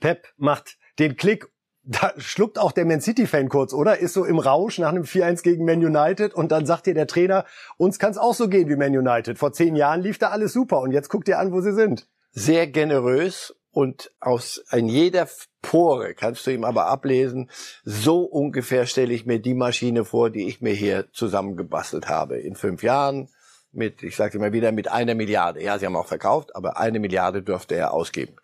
[0.00, 1.48] Pep macht den Klick.
[1.86, 3.98] Da schluckt auch der Man City-Fan kurz, oder?
[3.98, 7.06] Ist so im Rausch nach einem 4-1 gegen Man United und dann sagt dir der
[7.06, 7.44] Trainer,
[7.76, 9.38] uns kann es auch so gehen wie Man United.
[9.38, 12.08] Vor zehn Jahren lief da alles super und jetzt guckt ihr an, wo sie sind.
[12.32, 15.28] Sehr generös und aus in jeder
[15.60, 17.50] Pore kannst du ihm aber ablesen,
[17.84, 22.38] so ungefähr stelle ich mir die Maschine vor, die ich mir hier zusammengebastelt habe.
[22.38, 23.28] In fünf Jahren
[23.72, 25.62] mit, ich sage immer wieder, mit einer Milliarde.
[25.62, 28.36] Ja, sie haben auch verkauft, aber eine Milliarde dürfte er ausgeben.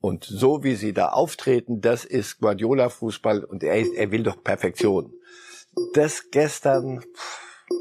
[0.00, 4.42] Und so wie sie da auftreten, das ist Guardiola-Fußball und er, ist- er will doch
[4.42, 5.12] Perfektion.
[5.94, 7.04] Das gestern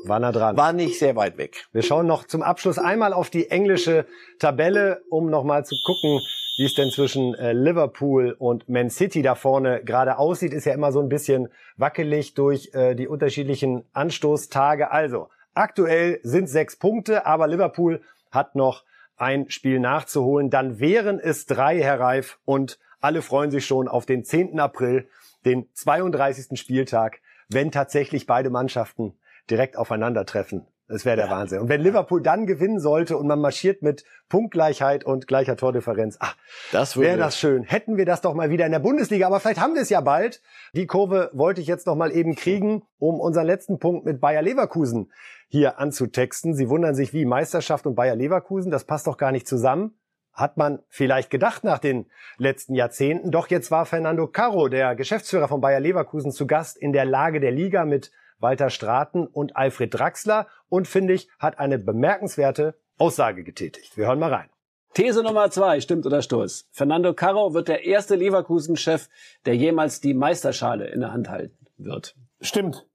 [0.03, 0.57] War nah dran.
[0.57, 1.65] war nicht sehr weit weg.
[1.71, 4.05] Wir schauen noch zum Abschluss einmal auf die englische
[4.37, 6.19] Tabelle, um nochmal zu gucken,
[6.57, 10.53] wie es denn zwischen äh, Liverpool und Man City da vorne gerade aussieht.
[10.53, 11.47] Ist ja immer so ein bisschen
[11.77, 14.91] wackelig durch äh, die unterschiedlichen Anstoßtage.
[14.91, 18.83] Also, aktuell sind sechs Punkte, aber Liverpool hat noch
[19.19, 20.49] ein Spiel nachzuholen.
[20.49, 24.59] Dann wären es drei, Herr Reif, und alle freuen sich schon auf den 10.
[24.59, 25.07] April,
[25.45, 26.59] den 32.
[26.59, 29.17] Spieltag, wenn tatsächlich beide Mannschaften
[29.49, 30.65] direkt aufeinandertreffen.
[30.89, 31.59] Das wäre der Wahnsinn.
[31.59, 36.35] Und wenn Liverpool dann gewinnen sollte und man marschiert mit Punktgleichheit und gleicher Tordifferenz, ach,
[36.71, 37.63] Das wäre das schön.
[37.63, 40.01] Hätten wir das doch mal wieder in der Bundesliga, aber vielleicht haben wir es ja
[40.01, 40.41] bald.
[40.73, 44.41] Die Kurve wollte ich jetzt noch mal eben kriegen, um unseren letzten Punkt mit Bayer
[44.41, 45.11] Leverkusen
[45.47, 46.55] hier anzutexten.
[46.55, 49.95] Sie wundern sich, wie Meisterschaft und Bayer Leverkusen, das passt doch gar nicht zusammen.
[50.33, 52.05] hat man vielleicht gedacht nach den
[52.37, 53.29] letzten Jahrzehnten.
[53.29, 57.39] Doch jetzt war Fernando Caro, der Geschäftsführer von Bayer Leverkusen, zu Gast in der Lage
[57.39, 63.43] der Liga mit Walter Straten und Alfred Draxler und finde ich, hat eine bemerkenswerte Aussage
[63.43, 63.95] getätigt.
[63.97, 64.49] Wir hören mal rein.
[64.93, 66.67] These Nummer zwei, stimmt oder Stoß?
[66.71, 69.07] Fernando Caro wird der erste Leverkusen-Chef,
[69.45, 72.15] der jemals die Meisterschale in der Hand halten wird.
[72.41, 72.87] Stimmt.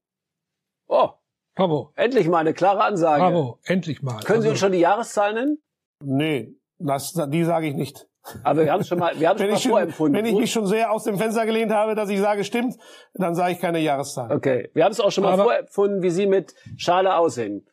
[0.88, 1.10] Oh,
[1.54, 1.92] Bravo.
[1.94, 3.22] endlich mal eine klare Ansage.
[3.22, 3.58] Bravo.
[3.64, 4.20] Endlich mal.
[4.24, 5.58] Können Sie Also, uns schon die Jahreszahl nennen?
[6.02, 8.08] Nee, das, die sage ich nicht.
[8.42, 10.18] Aber wir haben es schon mal, wir haben es schon Wenn mal ich, schon, vorempfunden.
[10.18, 12.76] wenn ich mich schon sehr aus dem Fenster gelehnt habe, dass ich sage, stimmt,
[13.14, 14.32] dann sage ich keine Jahreszahl.
[14.32, 17.66] Okay, wir haben es auch schon mal Aber- vorempfunden, wie Sie mit Schale aussehen.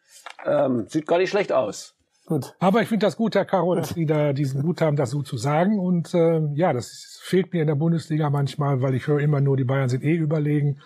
[0.46, 1.96] Ähm, sieht gar nicht schlecht aus.
[2.26, 2.54] Gut.
[2.60, 5.22] Aber ich finde das gut, Herr Caro, dass Sie da diesen Mut haben, das so
[5.22, 5.80] zu sagen.
[5.80, 9.58] Und ähm, ja, das fehlt mir in der Bundesliga manchmal, weil ich höre immer nur,
[9.58, 10.80] die Bayern sind eh überlegen.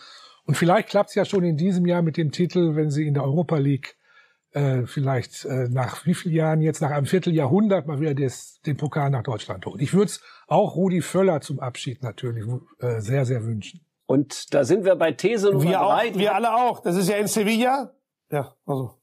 [0.46, 3.14] Und vielleicht klappt es ja schon in diesem Jahr mit dem Titel, wenn Sie in
[3.16, 3.96] der Europa League
[4.56, 8.78] äh, vielleicht äh, nach wie vielen Jahren jetzt, nach einem Vierteljahrhundert mal wieder des, den
[8.78, 9.80] Pokal nach Deutschland holen.
[9.82, 12.46] Ich würde es auch Rudi Völler zum Abschied natürlich
[12.80, 13.86] äh, sehr, sehr wünschen.
[14.06, 16.10] Und da sind wir bei These Nummer Wir, auch, drei.
[16.10, 16.82] die wir alle auch.
[16.82, 17.94] Das ist ja in Sevilla.
[18.32, 18.94] Ja, also.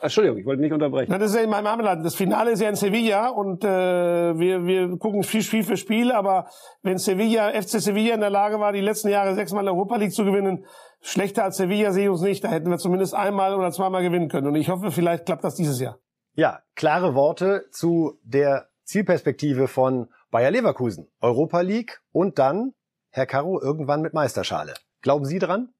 [0.00, 1.10] Entschuldigung, ich wollte nicht unterbrechen.
[1.10, 2.04] Na, das ist ja in meinem Heimatland.
[2.04, 6.10] Das Finale ist ja in Sevilla und äh, wir, wir gucken Spiel, Spiel für Spiel,
[6.10, 6.48] aber
[6.82, 10.24] wenn Sevilla, FC Sevilla in der Lage war, die letzten Jahre sechsmal Europa League zu
[10.24, 10.64] gewinnen,
[11.00, 12.42] schlechter als Sevilla sehe ich uns nicht.
[12.42, 14.46] Da hätten wir zumindest einmal oder zweimal gewinnen können.
[14.46, 15.98] Und ich hoffe, vielleicht klappt das dieses Jahr.
[16.34, 21.08] Ja, klare Worte zu der Zielperspektive von Bayer Leverkusen.
[21.20, 22.72] Europa League und dann,
[23.10, 24.74] Herr Caro, irgendwann mit Meisterschale.
[25.02, 25.74] Glauben Sie dran?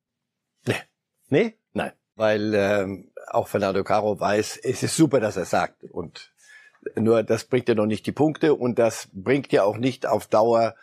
[0.66, 0.74] Nee.
[1.28, 1.54] Nee?
[1.72, 5.84] Nein, weil ähm, auch Fernando Caro weiß, es ist super, dass er sagt.
[5.84, 6.30] Und
[6.94, 10.26] nur das bringt ja noch nicht die Punkte und das bringt ja auch nicht auf
[10.26, 10.74] Dauer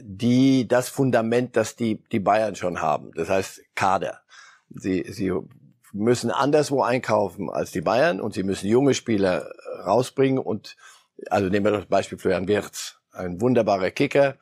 [0.00, 3.12] die das Fundament, das die die Bayern schon haben.
[3.14, 4.20] Das heißt Kader.
[4.70, 5.32] Sie sie
[5.92, 9.52] müssen anderswo einkaufen als die Bayern und sie müssen junge Spieler
[9.84, 10.76] rausbringen und
[11.30, 14.36] also nehmen wir das Beispiel Florian Wirtz, ein wunderbarer Kicker.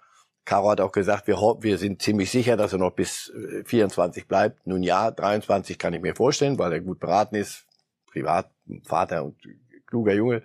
[0.51, 4.27] Caro hat auch gesagt, wir, wir sind ziemlich sicher, dass er noch bis äh, 24
[4.27, 4.67] bleibt.
[4.67, 7.67] Nun ja, 23 kann ich mir vorstellen, weil er gut beraten ist,
[8.11, 8.51] privat,
[8.85, 9.37] Vater und
[9.87, 10.43] kluger Junge.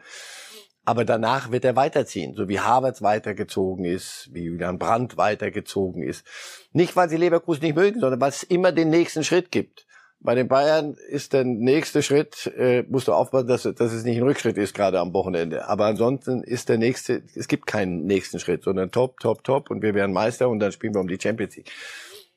[0.84, 6.24] Aber danach wird er weiterziehen, so wie Havertz weitergezogen ist, wie Julian Brandt weitergezogen ist.
[6.72, 9.88] Nicht, weil sie Leverkusen nicht mögen, sondern weil es immer den nächsten Schritt gibt.
[10.26, 14.17] Bei den Bayern ist der nächste Schritt, äh, musst du aufpassen, dass, dass es nicht
[14.17, 15.67] ein Rückschritt ist, gerade am Wochenende.
[15.67, 19.84] Aber ansonsten ist der nächste, es gibt keinen nächsten Schritt, sondern top, top, top und
[19.84, 21.71] wir werden Meister und dann spielen wir um die Champions League.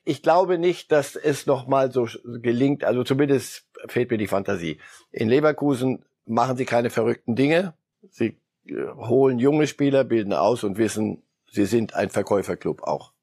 [0.05, 4.79] Ich glaube nicht, dass es nochmal so gelingt, also zumindest fehlt mir die Fantasie.
[5.11, 7.73] In Leverkusen machen sie keine verrückten Dinge.
[8.11, 8.37] Sie
[8.67, 13.13] äh, holen junge Spieler, bilden aus und wissen, sie sind ein Verkäuferclub auch.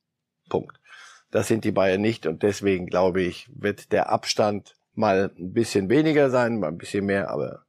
[0.48, 0.80] Punkt.
[1.30, 5.88] Das sind die Bayern nicht und deswegen glaube ich, wird der Abstand mal ein bisschen
[5.88, 7.66] weniger sein, mal ein bisschen mehr, aber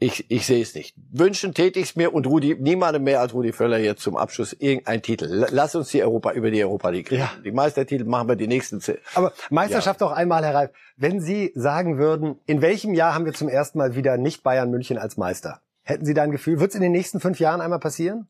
[0.00, 0.94] ich, ich sehe es nicht.
[1.10, 4.52] Wünschen täte ich es mir und Rudi, niemandem mehr als Rudi Völler jetzt zum Abschluss
[4.52, 5.26] irgendein Titel.
[5.50, 7.22] Lass uns die Europa über die Europa League reden.
[7.22, 7.32] Ja.
[7.44, 8.98] Die Meistertitel machen wir die nächsten zehn.
[9.14, 10.70] Aber Meisterschaft auch einmal, Herr Reif.
[10.96, 14.70] Wenn Sie sagen würden, in welchem Jahr haben wir zum ersten Mal wieder nicht Bayern
[14.70, 15.62] München als Meister?
[15.82, 18.28] Hätten Sie da ein Gefühl, wird es in den nächsten fünf Jahren einmal passieren?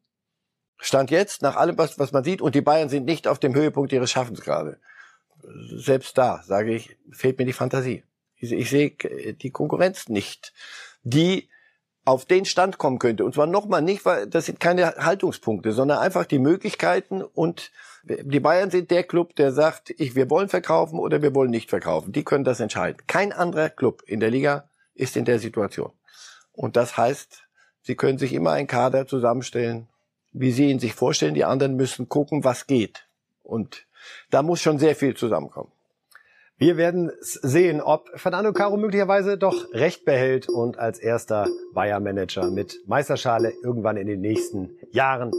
[0.79, 3.55] Stand jetzt, nach allem, was, was man sieht, und die Bayern sind nicht auf dem
[3.55, 4.79] Höhepunkt ihres Schaffens gerade.
[5.74, 8.05] Selbst da, sage ich, fehlt mir die Fantasie.
[8.37, 10.53] Ich, ich sehe die Konkurrenz nicht,
[11.03, 11.49] die
[12.05, 13.24] auf den Stand kommen könnte.
[13.24, 17.70] Und zwar nochmal nicht, weil das sind keine Haltungspunkte, sondern einfach die Möglichkeiten und
[18.05, 21.68] die Bayern sind der Club, der sagt, ich, wir wollen verkaufen oder wir wollen nicht
[21.68, 22.12] verkaufen.
[22.12, 23.03] Die können das entscheiden.
[23.07, 25.93] Kein anderer Club in der Liga ist in der Situation.
[26.53, 27.43] Und das heißt,
[27.83, 29.89] sie können sich immer einen Kader zusammenstellen,
[30.33, 31.35] wie sie ihn sich vorstellen.
[31.35, 33.07] Die anderen müssen gucken, was geht.
[33.43, 33.87] Und
[34.31, 35.72] da muss schon sehr viel zusammenkommen.
[36.61, 42.81] Wir werden sehen, ob Fernando Caro möglicherweise doch recht behält und als erster Bayer-Manager mit
[42.87, 45.31] Meisterschale irgendwann in den nächsten Jahren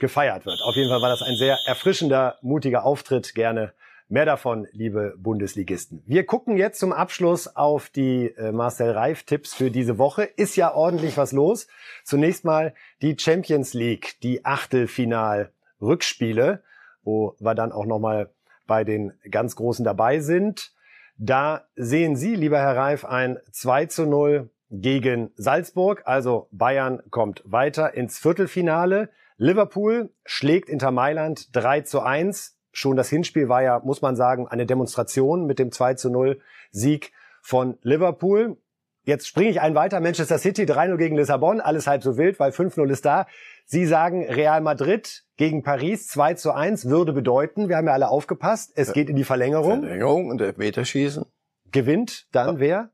[0.00, 0.60] gefeiert wird.
[0.62, 3.34] Auf jeden Fall war das ein sehr erfrischender, mutiger Auftritt.
[3.34, 3.72] Gerne
[4.08, 6.02] mehr davon, liebe Bundesligisten.
[6.06, 10.24] Wir gucken jetzt zum Abschluss auf die äh, Marcel Reif-Tipps für diese Woche.
[10.24, 11.66] Ist ja ordentlich was los.
[12.04, 16.62] Zunächst mal die Champions League, die Achtelfinal-Rückspiele,
[17.02, 18.30] wo wir dann auch nochmal
[18.66, 20.72] bei den ganz Großen dabei sind.
[21.18, 26.02] Da sehen Sie, lieber Herr Reif, ein 2 zu 0 gegen Salzburg.
[26.04, 29.10] Also Bayern kommt weiter ins Viertelfinale.
[29.38, 32.55] Liverpool schlägt Inter Mailand 3 zu 1.
[32.76, 36.42] Schon das Hinspiel war ja, muss man sagen, eine Demonstration mit dem 2 zu 0
[36.72, 37.10] Sieg
[37.40, 38.58] von Liverpool.
[39.02, 39.98] Jetzt springe ich einen weiter.
[40.00, 41.62] Manchester City 3-0 gegen Lissabon.
[41.62, 43.28] Alles halb so wild, weil 5-0 ist da.
[43.64, 48.10] Sie sagen, Real Madrid gegen Paris 2 zu 1 würde bedeuten, wir haben ja alle
[48.10, 49.80] aufgepasst, es geht in die Verlängerung.
[49.80, 51.24] Verlängerung und Elfmeterschießen.
[51.72, 52.90] Gewinnt dann wer?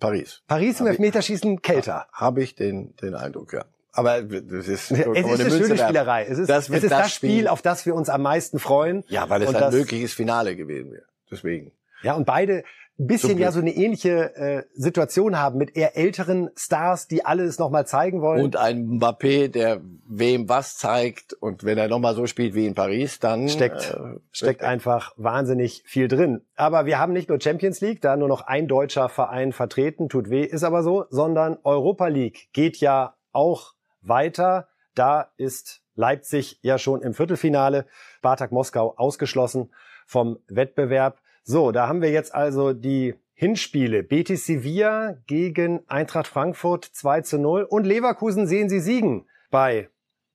[0.00, 0.40] Paris.
[0.46, 2.06] Paris im Elfmeterschießen kälter.
[2.12, 3.66] Habe ich den, den Eindruck, ja.
[3.92, 6.24] Aber das ist, es ist eine schöne Spielerei.
[6.24, 9.04] Es ist das, es ist das Spiel, Spiel, auf das wir uns am meisten freuen.
[9.08, 11.04] Ja, weil es ein mögliches Finale gewesen wäre.
[11.30, 11.72] Deswegen.
[12.02, 12.64] Ja, und beide
[13.00, 17.58] ein bisschen ja so eine ähnliche äh, Situation haben mit eher älteren Stars, die alles
[17.58, 18.42] nochmal zeigen wollen.
[18.42, 22.74] Und ein Mbappé, der wem was zeigt und wenn er nochmal so spielt wie in
[22.74, 26.42] Paris, dann steckt, äh, steckt einfach wahnsinnig viel drin.
[26.56, 30.28] Aber wir haben nicht nur Champions League, da nur noch ein deutscher Verein vertreten, tut
[30.28, 34.68] weh, ist aber so, sondern Europa League geht ja auch weiter.
[34.94, 37.86] Da ist Leipzig ja schon im Viertelfinale,
[38.18, 39.70] Spartak Moskau ausgeschlossen
[40.06, 41.20] vom Wettbewerb.
[41.42, 44.02] So, da haben wir jetzt also die Hinspiele.
[44.02, 49.88] Betis Sevilla gegen Eintracht Frankfurt 2 zu 0 und Leverkusen sehen Sie siegen bei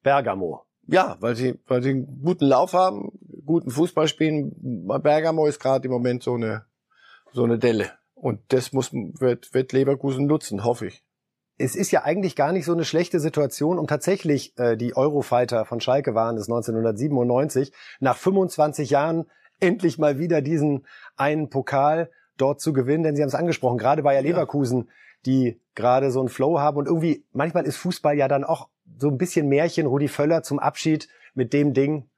[0.03, 0.65] Bergamo.
[0.87, 3.11] Ja, weil sie, weil sie einen guten Lauf haben,
[3.45, 4.53] guten Fußball spielen.
[5.01, 6.65] Bergamo ist gerade im Moment so eine,
[7.31, 7.91] so eine Delle.
[8.15, 11.03] Und das muss, wird, wird Leverkusen nutzen, hoffe ich.
[11.63, 15.63] Es ist ja eigentlich gar nicht so eine schlechte Situation, um tatsächlich äh, die Eurofighter
[15.63, 19.27] von Schalke waren es 1997 nach 25 Jahren
[19.61, 20.85] endlich mal wieder diesen
[21.15, 24.89] einen Pokal dort zu gewinnen, denn Sie haben es angesprochen, gerade bei Leverkusen,
[25.25, 26.75] die gerade so einen Flow haben.
[26.75, 30.59] Und irgendwie, manchmal ist Fußball ja dann auch so ein bisschen Märchen, Rudi Völler zum
[30.59, 32.09] Abschied mit dem Ding.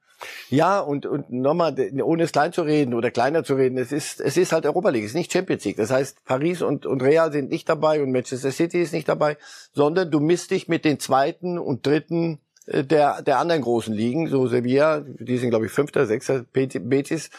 [0.50, 4.20] Ja, und, und nochmal, ohne es klein zu reden oder kleiner zu reden, es ist,
[4.20, 5.76] es ist halt Europa League, es ist nicht Champions League.
[5.76, 9.36] Das heißt, Paris und, und Real sind nicht dabei und Manchester City ist nicht dabei,
[9.72, 14.28] sondern du misst dich mit den zweiten und dritten äh, der, der anderen großen Ligen,
[14.28, 17.30] so Sevilla, die sind glaube ich Fünfter, Sechster, Betis.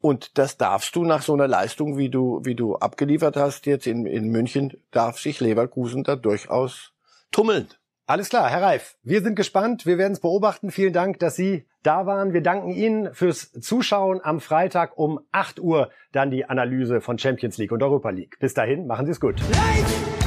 [0.00, 3.86] Und das darfst du nach so einer Leistung, wie du, wie du abgeliefert hast jetzt
[3.86, 6.92] in, in München, darf sich Leverkusen da durchaus
[7.32, 7.68] tummeln.
[8.06, 10.70] Alles klar, Herr Reif, wir sind gespannt, wir werden es beobachten.
[10.70, 12.32] Vielen Dank, dass Sie da waren.
[12.32, 17.58] Wir danken Ihnen fürs Zuschauen am Freitag um 8 Uhr dann die Analyse von Champions
[17.58, 18.38] League und Europa League.
[18.40, 19.40] Bis dahin, machen Sie es gut.
[19.40, 20.17] Light!